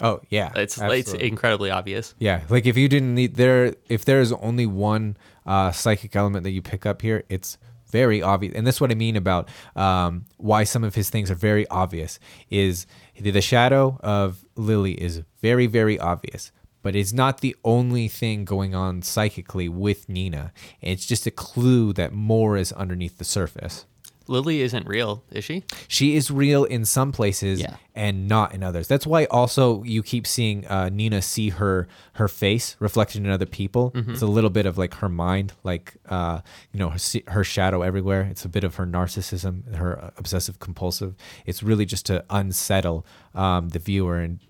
[0.00, 2.14] Oh yeah, It's it's incredibly obvious.
[2.18, 6.44] Yeah, like if you didn't need there, if there is only one uh, psychic element
[6.44, 7.58] that you pick up here, it's
[7.90, 8.54] very obvious.
[8.54, 12.20] And that's what I mean about um, why some of his things are very obvious.
[12.48, 12.86] Is
[13.18, 16.52] the, the shadow of Lily is very very obvious,
[16.82, 20.52] but it's not the only thing going on psychically with Nina.
[20.80, 23.84] It's just a clue that more is underneath the surface.
[24.30, 25.64] Lily isn't real, is she?
[25.88, 27.76] She is real in some places Yeah.
[27.94, 28.86] and not in others.
[28.86, 33.46] That's why also you keep seeing uh, Nina see her her face reflected in other
[33.46, 33.90] people.
[33.94, 36.98] It's a little bit of like her mind, like uh, you know her,
[37.28, 38.20] her shadow everywhere.
[38.30, 41.14] It's a bit of her narcissism, her obsessive compulsive.
[41.46, 44.40] It's really just to unsettle um, the viewer and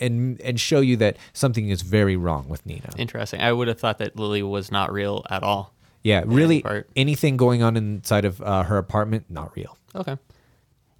[0.00, 2.90] and and show you that something is very wrong with Nina.
[2.96, 3.40] Interesting.
[3.40, 5.72] I would have thought that Lily was not real at all.
[6.02, 6.88] Yeah, really, part.
[6.94, 9.76] anything going on inside of uh, her apartment, not real.
[9.94, 10.16] Okay.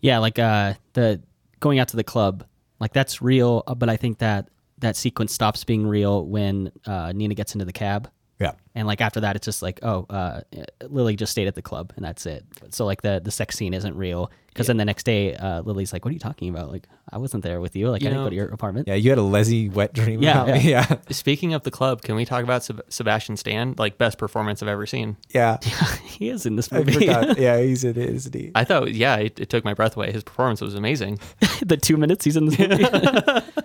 [0.01, 1.23] Yeah, like uh the
[1.61, 2.45] going out to the club,
[2.81, 4.49] like that's real, uh, but I think that
[4.79, 8.11] that sequence stops being real when uh, Nina gets into the cab.
[8.39, 8.53] Yeah.
[8.77, 10.43] And like after that, it's just like, oh, uh,
[10.89, 12.45] Lily just stayed at the club, and that's it.
[12.71, 15.93] So like the the sex scene isn't real because then the next day, uh, Lily's
[15.95, 16.71] like, "What are you talking about?
[16.71, 17.89] Like I wasn't there with you.
[17.91, 19.95] Like You I didn't know- go to your apartment." Yeah, you had a Leslie wet
[19.95, 20.23] dream.
[20.23, 20.61] Yeah, about me.
[20.71, 23.75] yeah, Speaking of the club, can we talk about Seb- Sebastian Stan?
[23.79, 25.17] Like best performance I've ever seen.
[25.31, 25.57] yeah.
[26.05, 27.07] he is in this movie.
[27.07, 28.53] Yeah, he's in it, isn't he?
[28.55, 30.13] I thought, yeah, it, it took my breath away.
[30.13, 31.19] His performance was amazing.
[31.65, 32.85] the two minutes he's in this movie,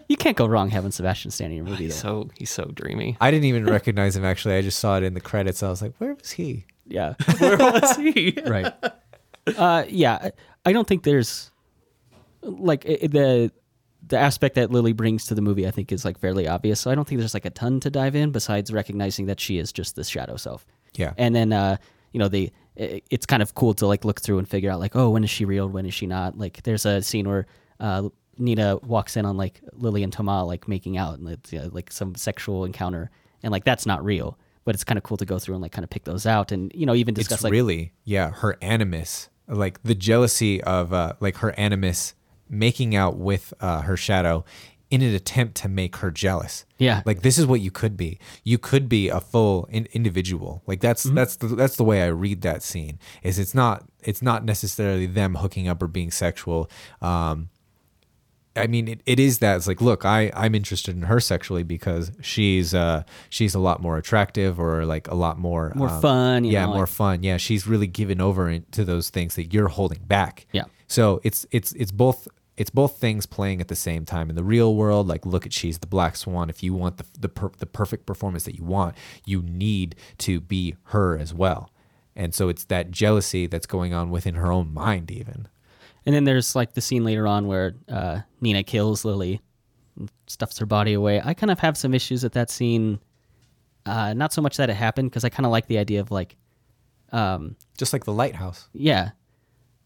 [0.07, 1.85] you can't go wrong having Sebastian Stan in your movie.
[1.85, 2.23] He's Though.
[2.23, 3.17] so he's so dreamy.
[3.21, 4.25] I didn't even recognize him.
[4.25, 5.63] Actually, I just saw it in the credits.
[5.63, 7.13] I was like, "Where was he?" Yeah.
[7.39, 8.37] Where was he?
[8.45, 8.73] right.
[9.57, 10.29] Uh, yeah,
[10.65, 11.51] I- don't think there's
[12.41, 13.51] like the
[14.07, 15.67] the aspect that Lily brings to the movie.
[15.67, 16.79] I think is like fairly obvious.
[16.79, 19.57] So I don't think there's like a ton to dive in besides recognizing that she
[19.57, 20.65] is just this shadow self.
[20.95, 21.13] Yeah.
[21.17, 21.77] And then uh,
[22.11, 24.79] you know the i- it's kind of cool to like look through and figure out
[24.79, 27.45] like oh when is she real when is she not like there's a scene where
[27.79, 31.69] uh, Nina walks in on like Lily and Tomal like making out and it's uh,
[31.71, 33.09] like some sexual encounter
[33.43, 35.71] and like that's not real but it's kind of cool to go through and like
[35.71, 38.57] kind of pick those out and you know even discuss it's like really yeah her
[38.61, 42.13] animus like the jealousy of uh like her animus
[42.49, 44.43] making out with uh her shadow
[44.91, 46.65] in an attempt to make her jealous.
[46.77, 47.01] Yeah.
[47.05, 48.19] like this is what you could be.
[48.43, 50.61] You could be a full in- individual.
[50.67, 54.21] Like that's that's the that's the way i read that scene is it's not it's
[54.21, 56.69] not necessarily them hooking up or being sexual
[57.01, 57.49] um
[58.55, 61.63] I mean, it, it is that it's like, look, I I'm interested in her sexually
[61.63, 66.01] because she's uh she's a lot more attractive or like a lot more More um,
[66.01, 67.23] fun, yeah, know, more like- fun.
[67.23, 70.47] Yeah, she's really given over to those things that you're holding back.
[70.51, 70.65] Yeah.
[70.87, 72.27] So it's it's it's both
[72.57, 75.07] it's both things playing at the same time in the real world.
[75.07, 76.49] Like, look at she's the black swan.
[76.49, 78.95] If you want the the per, the perfect performance that you want,
[79.25, 81.71] you need to be her as well.
[82.13, 85.47] And so it's that jealousy that's going on within her own mind, even.
[86.05, 89.39] And then there's like the scene later on where uh, Nina kills Lily,
[89.97, 91.21] and stuffs her body away.
[91.23, 92.99] I kind of have some issues with that scene.
[93.85, 96.11] Uh, not so much that it happened because I kind of like the idea of
[96.11, 96.37] like,
[97.11, 98.67] um, Just like the lighthouse.
[98.73, 99.11] yeah,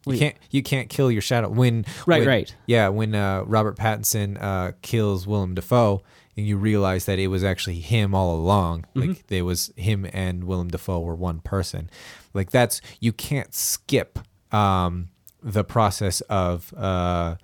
[0.05, 2.55] You can't you can't kill your shadow when Right, when- right.
[2.67, 6.01] yeah when uh, Robert Pattinson uh, kills Willem Dafoe
[6.37, 9.09] and you realize that it was actually him all along Mm-hmm.
[9.09, 11.89] like there was him and Willem Dafoe were one person
[12.33, 14.19] like that's you can't skip
[14.51, 15.07] um,
[15.45, 17.35] the process of uh,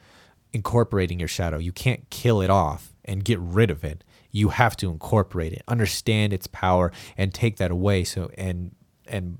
[0.52, 4.76] incorporating your shadow you can't kill it off and get rid of it you have
[4.76, 8.76] to incorporate it understand its power and take that away so and
[9.08, 9.39] and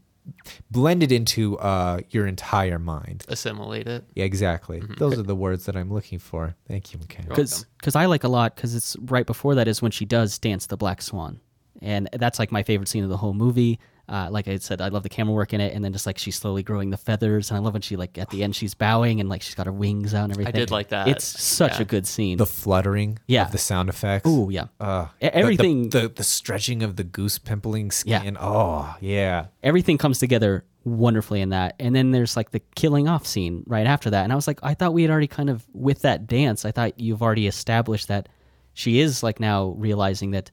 [0.70, 4.06] blend it into uh, your entire mind Assimilate it.
[4.14, 4.82] yeah, exactly.
[5.00, 6.56] Those are the words that I'm looking for.
[6.68, 7.30] Thank you, McKinnon.
[7.30, 10.38] Because because I like a lot because it's right before that is when she does
[10.38, 11.42] dance the black swan,
[11.82, 13.80] and that's like my favorite scene of the whole movie.
[14.12, 16.18] Uh, like I said, I love the camera work in it, and then just like
[16.18, 18.74] she's slowly growing the feathers, and I love when she like at the end she's
[18.74, 20.54] bowing and like she's got her wings out and everything.
[20.54, 21.08] I did like that.
[21.08, 21.82] It's such Yeah.
[21.84, 22.38] a good scene.
[22.38, 23.46] The fluttering Yeah.
[23.46, 24.28] of the sound effects.
[24.30, 24.66] Ooh, yeah.
[24.82, 28.20] Uh, E- the- the- everything- The, the, stretching of the goose pimpling Yeah.
[28.20, 28.38] skin.
[28.40, 29.46] Oh, yeah.
[29.64, 31.76] everything comes together wonderfully in that.
[31.80, 34.24] And then there's like the killing off scene right after that.
[34.24, 36.72] And I was like, I thought we had already kind of with that dance, I
[36.72, 38.28] thought you've already established that
[38.74, 40.52] she is like now realizing that like,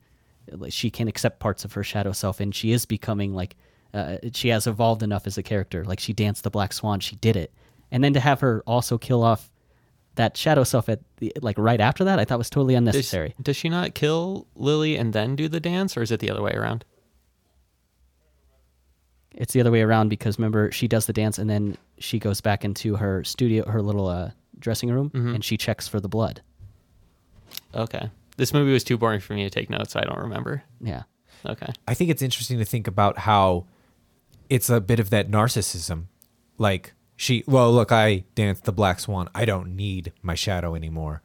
[0.71, 3.57] she can accept parts of her shadow self and she is becoming like
[3.95, 5.85] uh, she has evolved enough as a character.
[5.85, 7.53] Like she danced the black swan, she did it.
[7.91, 9.51] And then to have her also kill off
[10.17, 13.35] that shadow self at the, like right after that, I thought was totally unnecessary.
[13.41, 16.43] does she not kill Lily and then do the dance, or is it the other
[16.43, 16.85] way around?
[19.35, 22.41] It's the other way around because remember she does the dance and then she goes
[22.41, 25.37] back into her studio, her little uh, dressing room, Mhm.
[25.37, 26.41] and she checks for the blood.
[27.75, 28.11] Okay.
[28.39, 30.63] This movie was too boring for me to take notes, so I don't remember.
[30.81, 31.03] Yeah.
[31.45, 31.73] Okay.
[31.87, 33.67] I think it's interesting to think about how
[34.49, 36.05] it's a bit of that narcissism.
[36.57, 39.29] Like she, well, look, I danced the black swan.
[39.35, 41.21] I don't need my shadow anymore.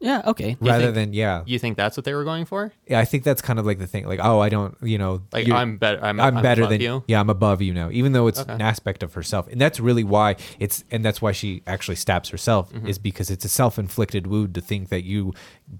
[0.00, 0.22] Yeah.
[0.26, 0.50] Okay.
[0.60, 2.72] You Rather think- than yeah, You think that's what they were going for?
[2.86, 2.98] yeah.
[3.00, 4.06] I think that's kind of like the thing.
[4.06, 5.98] Like, oh, I don't, you know, Like you're- I'm better.
[6.04, 7.04] I'm, I'm, better above than you.
[7.06, 7.88] Yeah, I'm above you now.
[7.90, 8.52] Even though it's Okay.
[8.52, 12.28] an aspect of herself, and that's really why it's, and that's why she actually stabs
[12.28, 12.86] herself Mm-hmm.
[12.88, 15.32] is because it's a self-inflicted wound to think that you,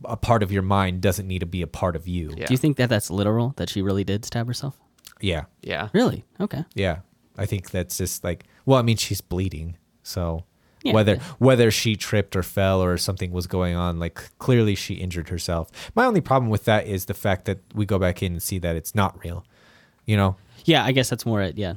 [0.05, 2.33] a part of your mind, doesn't need to be a part of you.
[2.37, 2.47] Yeah.
[2.47, 3.53] Do you think that that's literal?
[3.57, 4.79] That she really did stab herself?
[5.21, 5.89] Yeah, Yeah.
[5.93, 6.25] Really?
[6.41, 6.65] Okay.
[6.75, 6.99] yeah.
[7.37, 10.45] I think that's just like, well, I mean, she's bleeding, so
[10.85, 14.95] Yeah, whether whether she tripped or fell or something was going on, like clearly she
[14.95, 15.71] injured herself.
[15.97, 18.59] My only problem with that is the fact that we go back in and see
[18.61, 19.45] that it's not real.
[20.07, 20.85] You know, Yeah.
[20.85, 21.57] I guess that's more it.
[21.59, 21.75] Yeah.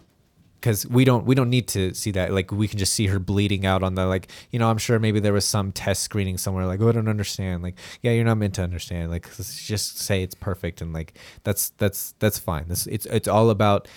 [0.60, 3.20] because we don't we don't need to see that like we can just see her
[3.20, 6.36] bleeding out on the like you know i'm sure maybe there was some test screening
[6.38, 10.00] somewhere like oh i don't understand like yeah you're not meant to understand like just
[10.00, 13.88] say it's perfect and like that's that's that's fine this it's it's all about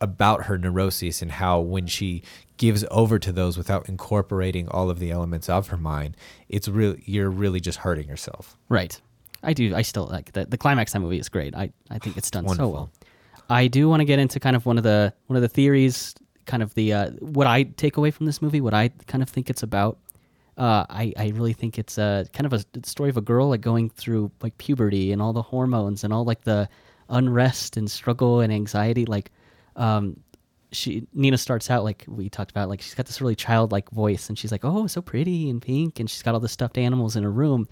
[0.00, 2.22] about her neuroses and how when she
[2.56, 6.16] gives over to those without incorporating all of the elements of her mind
[6.48, 9.00] it's really you're really just hurting yourself Right.
[9.42, 9.74] I do.
[9.74, 11.54] I still like the the climax of that movie is great.
[11.56, 12.90] I, I think it's done so well.
[13.48, 16.14] I do want to get into kind of one of the one of the theories,
[16.44, 19.28] kind of the uh, what I take away from this movie, what I kind of
[19.28, 19.98] think it's about.
[20.58, 23.62] Uh, I I really think it's a kind of a story of a girl like
[23.62, 26.68] going through like puberty and all the hormones and all like the
[27.08, 29.06] unrest and struggle and anxiety.
[29.06, 29.32] Like,
[29.80, 30.20] um,
[30.72, 34.28] she Nina starts out like we talked about, like she's got this really childlike voice
[34.28, 37.16] and she's like, oh, so pretty and pink, and she's got all the stuffed animals
[37.16, 37.66] in her room.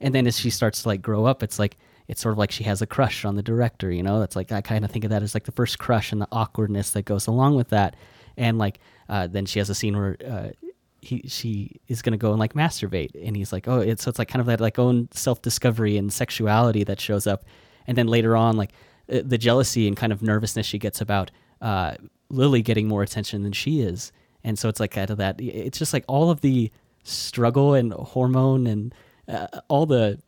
[0.00, 1.78] And then as she starts to like grow up, it's like
[2.08, 4.20] it's sort of like she has a crush on the director, you know?
[4.20, 6.28] That's like I kind of think of that as like the first crush and the
[6.30, 7.96] awkwardness that goes along with that.
[8.36, 10.48] And like uh, then she has a scene where uh,
[11.00, 14.18] he she is gonna go and like masturbate, and he's like, oh, it's so it's
[14.18, 17.44] like kind of that like own self discovery and sexuality that shows up.
[17.86, 18.72] And then later on, like
[19.08, 21.30] the jealousy and kind of nervousness she gets about
[21.60, 21.94] uh,
[22.28, 24.12] Lily getting more attention than she is.
[24.44, 25.40] And so it's like kind of that.
[25.40, 26.70] It's just like all of the
[27.02, 28.94] struggle and hormone and
[29.28, 30.18] uh, all the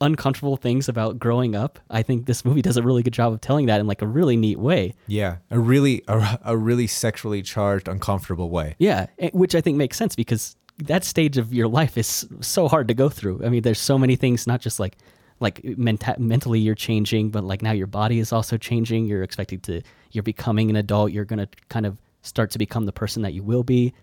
[0.00, 1.78] uncomfortable things about growing up.
[1.90, 4.06] I think this movie does a really good job of telling that in like a
[4.06, 4.94] really neat way.
[5.06, 9.96] yeah a really a, a really sexually charged uncomfortable way Yeah, which I think makes
[9.96, 13.44] sense because that stage of your life is so hard to go through.
[13.44, 14.96] I mean, there's so many things, not just like
[15.40, 19.06] like menta- mentally you're changing, but like now your body is also changing.
[19.06, 19.82] You're expected to,
[20.12, 21.12] you're becoming an adult.
[21.12, 23.94] You're gonna kind of start to become the person that you will be.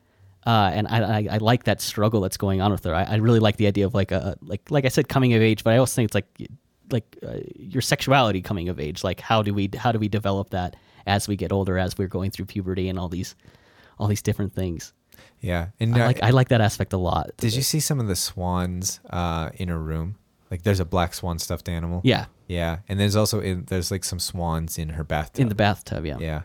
[0.45, 2.95] Uh, and I, I, I like that struggle that's going on with her.
[2.95, 5.41] I, I really like the idea of like a like like I said, coming of
[5.41, 5.63] age.
[5.63, 6.49] But I also think it's like
[6.91, 9.03] like uh, your sexuality coming of age.
[9.03, 10.75] Like how do we how do we develop that
[11.05, 13.35] as we get older, as we're going through puberty and all these
[13.99, 14.93] all these different things.
[15.41, 17.31] yeah and I uh, like I like that aspect a lot.
[17.37, 20.15] Did you see some of the swans uh, in her room?
[20.49, 22.01] Like, there's a black swan stuffed animal.
[22.03, 25.41] Yeah, Yeah, and there's also in, there's like some swans in her bathtub.
[25.41, 26.05] in the bathtub.
[26.05, 26.17] Yeah.
[26.19, 26.41] Yeah,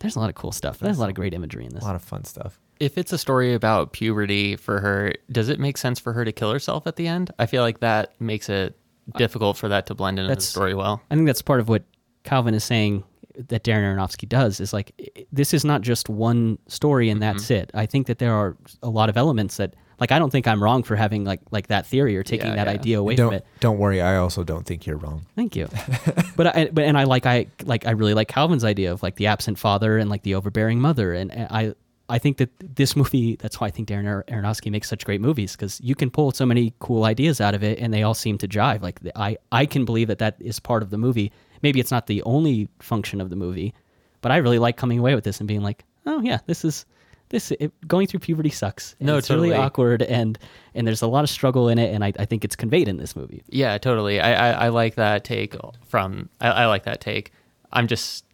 [0.00, 0.78] there's a lot of cool stuff.
[0.78, 1.82] There's a lot of great imagery in this.
[1.82, 2.60] a lot of fun stuff.
[2.80, 6.32] If it's a story about puberty for her, does it make sense for her to
[6.32, 7.30] kill herself at the end?
[7.38, 8.76] I feel like that makes it
[9.16, 11.00] difficult for that to blend into the That's- story well.
[11.10, 11.84] I think that's part of what
[12.24, 13.04] Calvin is saying
[13.48, 14.92] that Darren Aronofsky does is like
[15.32, 17.54] this is not just one story and that's Mm-hmm.
[17.64, 17.70] it.
[17.74, 20.62] I think that there are a lot of elements that like I don't think I'm
[20.62, 22.72] wrong for having like like that theory or taking Yeah, that yeah.
[22.72, 23.46] idea away don't from it.
[23.60, 24.00] don't worry.
[24.00, 25.26] I also don't think you're wrong.
[25.36, 25.68] Thank you.
[26.36, 29.16] but I but and I like I like I really like Calvin's idea of like
[29.16, 31.74] the absent father and like the overbearing mother and, and I
[32.08, 35.20] I think that this movie that's why I think Darren Ar- Aronofsky makes such great
[35.22, 38.12] movies because you can pull so many cool ideas out of it and they all
[38.14, 38.82] seem to jive.
[38.82, 41.32] Like the, I I can believe that that is part of the movie.
[41.62, 43.72] Maybe it's not the only function of the movie,
[44.20, 46.84] but I really like coming away with this and being like, oh yeah, this is
[47.28, 48.94] this it, going through puberty sucks.
[49.00, 50.38] No, it's really awkward and
[50.74, 52.96] and there's a lot of struggle in it and I, I think it's conveyed in
[52.96, 53.42] this movie.
[53.48, 54.20] Yeah, totally.
[54.20, 55.56] I, I, I like that take
[55.86, 56.28] from.
[56.40, 57.32] I, I like that take.
[57.72, 58.24] I'm just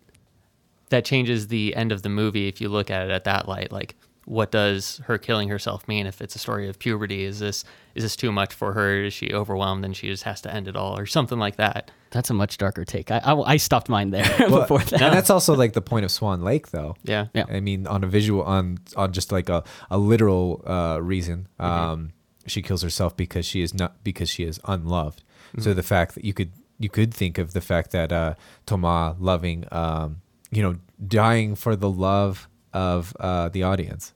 [0.91, 3.72] that changes the end of the movie if you look at it at that light.
[3.72, 6.07] Like, what does her killing herself mean?
[6.07, 7.64] If it's a story of puberty, is this
[7.95, 9.05] is this too much for her?
[9.05, 11.91] Is she overwhelmed and she just has to end it all, or something like that?
[12.11, 13.11] That's a much darker take.
[13.11, 15.01] I, I, I stopped mine there Well, before that.
[15.01, 16.97] And that's also like the point of Swan Lake, though.
[17.03, 17.27] Yeah.
[17.35, 17.45] Yeah.
[17.49, 22.13] I mean, on a visual, on on just like a a literal uh, reason, um,
[22.47, 25.23] she kills herself because she is not because she is unloved.
[25.59, 28.35] So the fact that you could you could think of the fact that uh,
[28.67, 34.13] Thomas loving, um, you know, dying for the love of uh, the audience.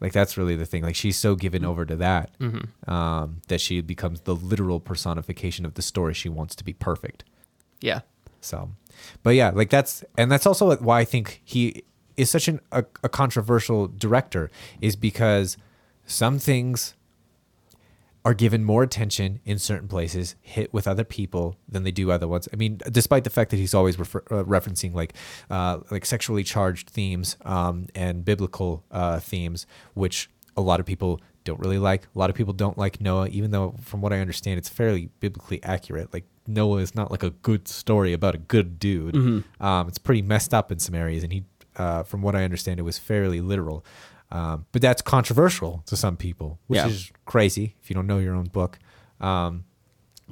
[0.00, 0.82] Like that's really the thing.
[0.82, 1.70] Like she's so given Mm-hmm.
[1.70, 2.30] over to that
[2.86, 6.12] um, that she becomes the literal personification of the story.
[6.14, 7.24] She wants to be perfect.
[7.80, 8.00] Yeah.
[8.40, 8.70] So,
[9.22, 11.82] but yeah, like that's and that's also why I think he
[12.16, 15.56] is such an, a, a controversial director is because
[16.06, 16.94] some things
[18.26, 22.26] are given more attention in certain places, hit with other people than they do other
[22.26, 22.48] ones.
[22.52, 25.14] I mean, despite the fact that he's always refer, uh, referencing like
[25.48, 29.64] uh, like sexually charged themes um, and biblical uh, themes,
[29.94, 32.08] which a lot of people don't really like.
[32.16, 35.08] A lot of people don't like Noah, even though, from what I understand, it's fairly
[35.20, 36.12] biblically accurate.
[36.12, 39.14] Like Noah is not like a good story about a good dude.
[39.60, 41.44] Um, it's pretty messed up in some areas, and he,
[41.76, 43.84] uh, from what I understand, it was fairly literal.
[44.30, 46.88] Um, but that's controversial to some people, which Yeah.
[46.88, 48.78] is crazy if you don't know your own book.
[49.20, 49.64] Um,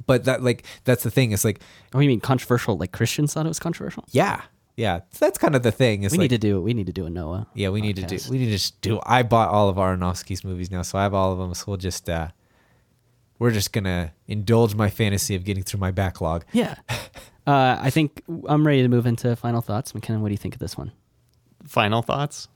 [0.05, 1.31] but that like that's the thing.
[1.31, 1.61] It's like
[1.93, 2.77] Oh, you mean controversial?
[2.77, 4.03] Like Christians thought it was controversial?
[4.11, 4.41] yeah,
[4.75, 4.99] yeah.
[5.19, 6.03] That's kind of the thing.
[6.03, 6.61] It's we like, need to do.
[6.61, 7.47] We need to do a Noah.
[7.53, 8.17] yeah, we need to do.
[8.29, 8.99] We need to just do.
[9.05, 11.53] I bought all of Aronofsky's movies now, so I have all of them.
[11.53, 12.27] So we'll just uh,
[13.39, 16.43] we're just gonna indulge my fantasy of getting through my backlog.
[16.51, 16.75] Yeah.
[17.47, 19.93] uh, I think I'm ready to move into final thoughts.
[19.93, 20.91] McKinnon, what do you think of this one?
[21.65, 22.49] Final thoughts?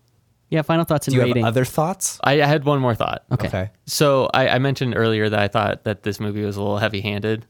[0.50, 1.43] Yeah, final thoughts and Do you rating.
[1.43, 2.20] have other thoughts?
[2.24, 3.24] I I had one more thought.
[3.32, 3.70] okay.
[3.86, 7.45] So I, I mentioned earlier that I thought that this movie was a little heavy-handed.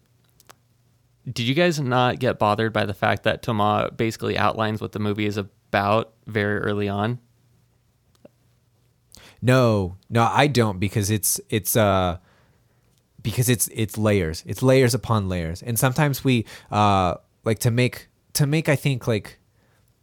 [1.32, 5.00] Did you guys not get bothered by the fact that Thomas basically outlines what the
[5.00, 7.20] movie is about very early on?
[9.42, 12.18] No, no, I don't because it's it's uh
[13.22, 14.44] because it's it's layers.
[14.46, 15.62] It's layers upon layers.
[15.62, 19.39] And sometimes we uh like to make to make I think like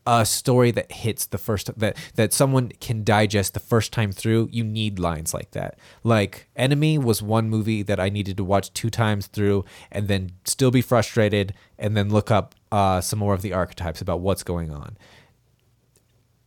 [0.07, 4.49] a story that hits the first that that someone can digest the first time through,
[4.53, 5.79] you need lines like that.
[6.05, 10.33] Like Enemy was one movie that I needed to watch two times through and then
[10.45, 14.43] still be frustrated and then look up uh some more of the archetypes about what's
[14.43, 14.97] going on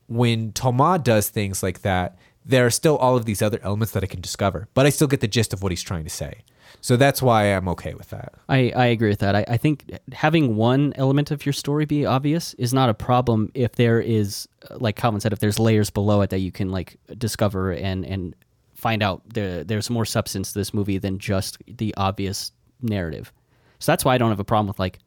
[0.09, 2.17] when Thomas does things like that,
[2.49, 5.07] there are still all of these other elements that I can discover, but I still
[5.07, 6.41] get the gist of what he's trying to say.
[6.81, 8.33] So that's why I'm okay with that.
[8.47, 9.35] I, I agree with that.
[9.35, 13.51] I, I think having one element of your story be obvious is not a problem
[13.53, 16.97] if there is, like Calvin said, if there's layers below it that you can like
[17.17, 18.35] discover and and
[18.73, 23.31] find out there there's more substance to this movie than just the obvious narrative.
[23.79, 24.99] So that's why I don't have a problem with like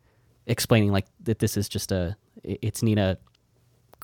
[0.46, 3.18] explaining like that this is just a it's Nina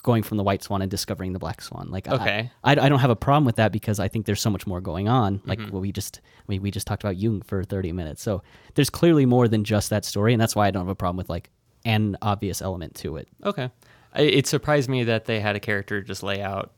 [0.02, 1.88] going from the white swan and discovering the black swan.
[1.90, 2.50] Like I- Okay.
[2.64, 4.80] I, I don't have a problem with that because I think there's so much more
[4.80, 5.40] going on.
[5.44, 5.70] Like mm-hmm.
[5.72, 8.22] what we just we, we just talked about Jung for 30 minutes.
[8.22, 8.42] So
[8.74, 11.16] there's clearly more than just that story, and that's why I don't have a problem
[11.16, 11.50] with like
[11.84, 13.28] an obvious element to it.
[13.44, 13.70] Okay.
[14.16, 16.72] It surprised me that they had a character just lay out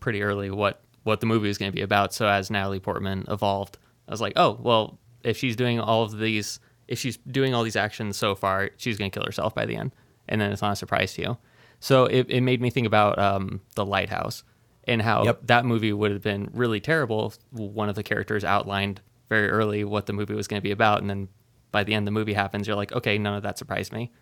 [0.00, 2.12] pretty early what what the movie was going to be about.
[2.12, 6.18] So as Natalie Portman evolved, I was like, oh well, if she's doing all of
[6.18, 9.66] these, if she's doing all these actions so far, she's going to kill herself by
[9.66, 9.92] the end,
[10.28, 11.38] and then it's not a surprise to you.
[11.80, 14.42] So it, it made me think about um, the lighthouse
[14.84, 15.40] and how Yep.
[15.46, 17.26] that movie would have been really terrible.
[17.28, 20.70] if One of the characters outlined very early what the movie was going to be
[20.70, 21.28] about, and then
[21.72, 24.12] by the end the movie happens, you're like, okay, none of that surprised me.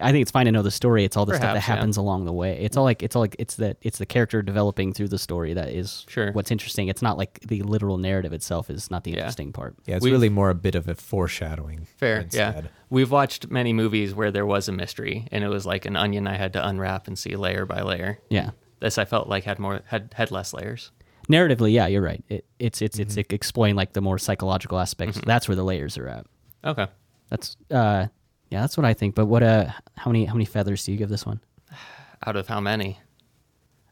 [0.00, 1.04] I think it's fine to know the story.
[1.04, 1.74] It's all the stuff that Perhaps, yeah.
[1.76, 2.58] happens along the way.
[2.60, 5.54] It's all like it's all like it's the it's the character developing through the story
[5.54, 6.32] that is Sure.
[6.32, 6.88] what's interesting.
[6.88, 9.18] It's not like the literal narrative itself is not the Yeah.
[9.18, 9.76] interesting part.
[9.86, 11.86] Yeah, it's We've- really more a bit of a foreshadowing.
[11.96, 12.64] Fair, instead.
[12.64, 12.70] yeah.
[12.90, 16.26] We've watched many movies where there was a mystery, and it was like an onion
[16.26, 18.18] I had to unwrap and see layer by layer.
[18.30, 18.50] Yeah.
[18.80, 20.90] This I felt like had more had had less layers.
[21.30, 22.22] Narratively, yeah, you're right.
[22.28, 23.18] It, it's it's Mm-hmm.
[23.20, 25.20] it's exploring like the more psychological aspects.
[25.24, 26.26] That's where the layers are at.
[26.64, 26.86] Okay,
[27.30, 28.08] That's uh
[28.54, 29.14] yeah, that's what I think.
[29.16, 31.40] But what uh how many how many feathers do you give this one?
[32.26, 32.98] out of how many?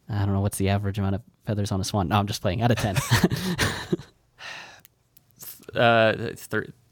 [0.08, 2.08] I don't know what's the average amount of feathers on a swan.
[2.08, 2.62] No, I'm just playing.
[2.62, 2.96] Out of ten.
[5.74, 6.48] Uh, th-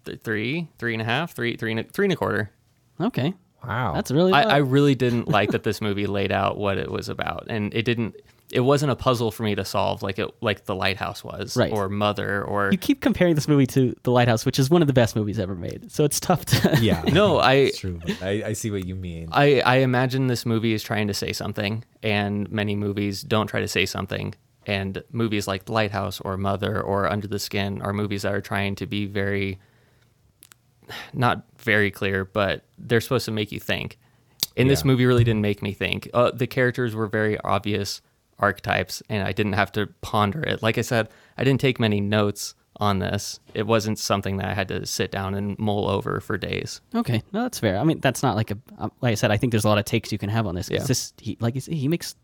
[0.07, 2.51] th- three, three and a half, three, three and a, three and a quarter.
[2.99, 3.93] okay, Wow.
[3.95, 4.33] that's really.
[4.33, 4.43] I.
[4.45, 7.85] I really didn't like that this movie laid out what it was about, and it
[7.85, 8.14] didn't.
[8.53, 11.73] It wasn't a puzzle for me to solve like it like the lighthouse was, Right.
[11.73, 14.89] or Mother, or you keep comparing this movie to The Lighthouse, which is one of
[14.89, 15.93] the best movies ever made.
[15.93, 16.79] So it's tough to.
[16.81, 17.03] yeah.
[17.13, 18.01] No, I- true.
[18.21, 19.29] I, I see what you mean.
[19.31, 23.61] I, I imagine this movie is trying to say something, and many movies don't try
[23.61, 24.35] to say something.
[24.67, 28.41] And movies like The Lighthouse or Mother or Under the Skin are movies that are
[28.43, 29.59] trying to be very,
[31.15, 33.99] not very clear, but they're supposed to make you think.
[34.57, 36.11] And this movie really didn't make me think.
[36.13, 38.03] Uh, the characters were very obvious
[38.41, 40.62] archetypes, and I didn't have to ponder it.
[40.62, 43.41] Like I said, I didn't take many notes on this.
[43.55, 46.80] It wasn't something that I had to sit down and mull over for days.
[46.95, 47.78] Okay, no, that's fair.
[47.78, 48.59] I mean, that's not like a.
[48.78, 50.55] um, Like I said, I think there's a lot of takes you can have on
[50.55, 50.70] this.
[50.70, 50.82] Yeah.
[50.82, 52.14] This, he, like said, he makes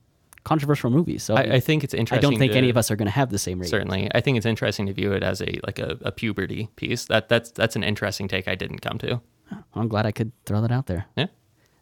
[0.44, 1.22] controversial movies.
[1.24, 2.18] So I, I think it's interesting.
[2.26, 3.70] I don't think to- any of us are going to have the same rating.
[3.70, 7.04] certainly i think it's interesting to view it as a like a, a puberty piece
[7.06, 9.20] that that's that's an interesting take i didn't come to
[9.74, 11.06] I'm glad I could throw that out there.
[11.16, 11.26] yeah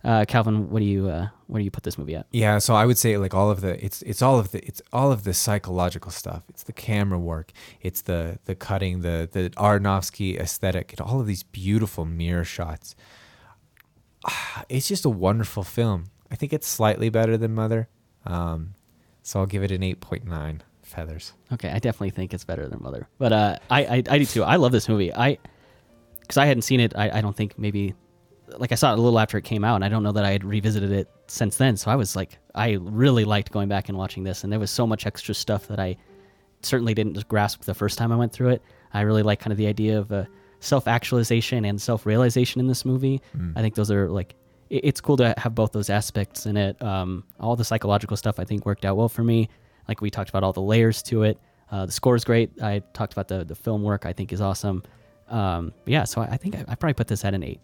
[0.02, 2.26] Uh, Calvin, what do you uh, where do you put this movie at?
[2.30, 4.80] Yeah, so I would say like all of the it's it's all of the it's
[4.92, 6.42] all of the psychological stuff.
[6.48, 7.52] It's the camera work.
[7.80, 12.94] It's the the cutting, the the Aronofsky aesthetic, and all of these beautiful mirror shots.
[14.26, 16.06] Ah, It's just a wonderful film.
[16.30, 17.88] I think it's slightly better than Mother,
[18.24, 18.74] um,
[19.22, 21.32] so I'll give it an eight point nine feathers.
[21.52, 24.42] Okay, I definitely think it's better than Mother, but uh, I, I I do too.
[24.42, 25.12] I love this movie.
[25.14, 25.38] I
[26.20, 26.96] because I hadn't seen it.
[26.96, 27.94] I, I don't think maybe
[28.58, 30.24] like I saw it a little after it came out, and I don't know that
[30.24, 31.76] I had revisited it since then.
[31.76, 34.70] So I was like, I really liked going back and watching this, and there was
[34.70, 35.96] so much extra stuff that I
[36.62, 38.62] certainly didn't grasp the first time I went through it.
[38.92, 40.24] I really like kind of the idea of uh,
[40.60, 43.20] self actualization and self realization in this movie.
[43.56, 44.34] I think those are like
[44.70, 46.80] it- it's cool to have both those aspects in it.
[46.82, 49.48] Um, all the psychological stuff I think worked out well for me.
[49.88, 51.38] Like we talked about all the layers to it.
[51.70, 52.50] Uh, the score is great.
[52.62, 54.06] I talked about the the film work.
[54.06, 54.82] I think is awesome.
[55.28, 57.60] Um, yeah, so I, I think I, I probably put this at an eight.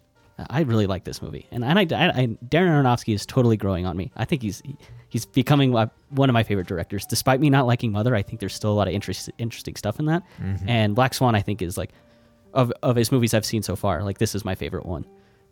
[0.49, 3.85] I really like this movie, and and I, I, I Darren Aronofsky is totally growing
[3.85, 4.11] on me.
[4.15, 4.61] I think he's
[5.09, 7.05] he's becoming one of my favorite directors.
[7.05, 9.99] Despite me not liking Mother, I think there's still a lot of interest, interesting stuff
[9.99, 10.23] in that.
[10.67, 11.91] And Black Swan, I think, is like
[12.53, 14.03] of of his movies I've seen so far.
[14.03, 15.05] Like this is my favorite one,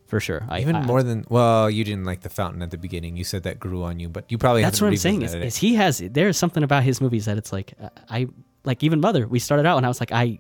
[0.08, 0.46] for sure.
[0.50, 3.18] I, Even I- more than well, you didn't like the fountain at the beginning.
[3.18, 5.22] You said that grew on you, but you probably That's what I'm saying.
[5.22, 8.28] Is, is he has there's something about his movies that it's like uh, I
[8.66, 9.28] like even Mother.
[9.28, 10.40] We started out and I was like I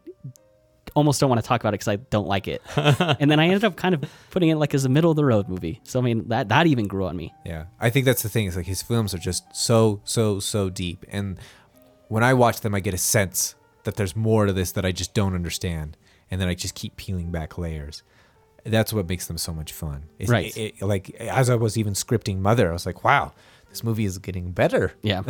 [0.99, 3.45] almost don't want to talk about it because I don't like it, and then I
[3.45, 5.81] ended up kind of putting it like as a middle of the road movie.
[5.83, 7.33] So I mean that that even grew on me.
[7.45, 8.45] Yeah, I think that's the thing.
[8.45, 11.39] Is like his films are just so so so deep, and
[12.07, 14.91] when I watch them, I get a sense that there's more to this that I
[14.91, 15.97] just don't understand,
[16.29, 18.03] and then I just keep peeling back layers.
[18.65, 20.03] That's what makes them so much fun.
[20.19, 20.55] It's- Right.
[20.57, 23.31] it- it- like as I was even scripting Mother, I was like, wow,
[23.69, 24.93] this movie is getting better.
[25.01, 25.21] Yeah.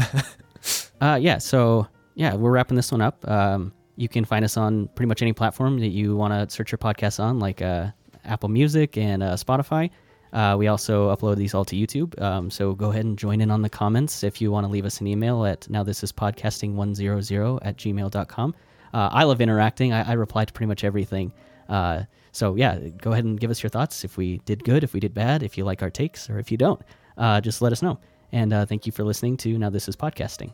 [1.01, 1.37] uh, yeah.
[1.37, 3.25] So yeah, we're wrapping this one up.
[3.29, 6.71] Um, you can find us on pretty much any platform that you want to search
[6.71, 7.87] your podcast on, like uh,
[8.23, 9.89] Apple Music and uh, Spotify.
[10.31, 12.19] Uh, we also upload these all to YouTube.
[12.21, 14.85] Um, so go ahead and join in on the comments if you want to leave
[14.85, 18.55] us an email at now this is podcasting100 at gmail.com.
[18.93, 19.91] Uh, I love interacting.
[19.91, 21.33] I, I reply to pretty much everything.
[21.67, 24.05] Uh, so yeah, go ahead and give us your thoughts.
[24.05, 26.51] If we did good, if we did bad, if you like our takes, or if
[26.51, 26.81] you don't,
[27.17, 27.99] uh, just let us know.
[28.31, 30.53] And uh, thank you for listening to Now This Is Podcasting.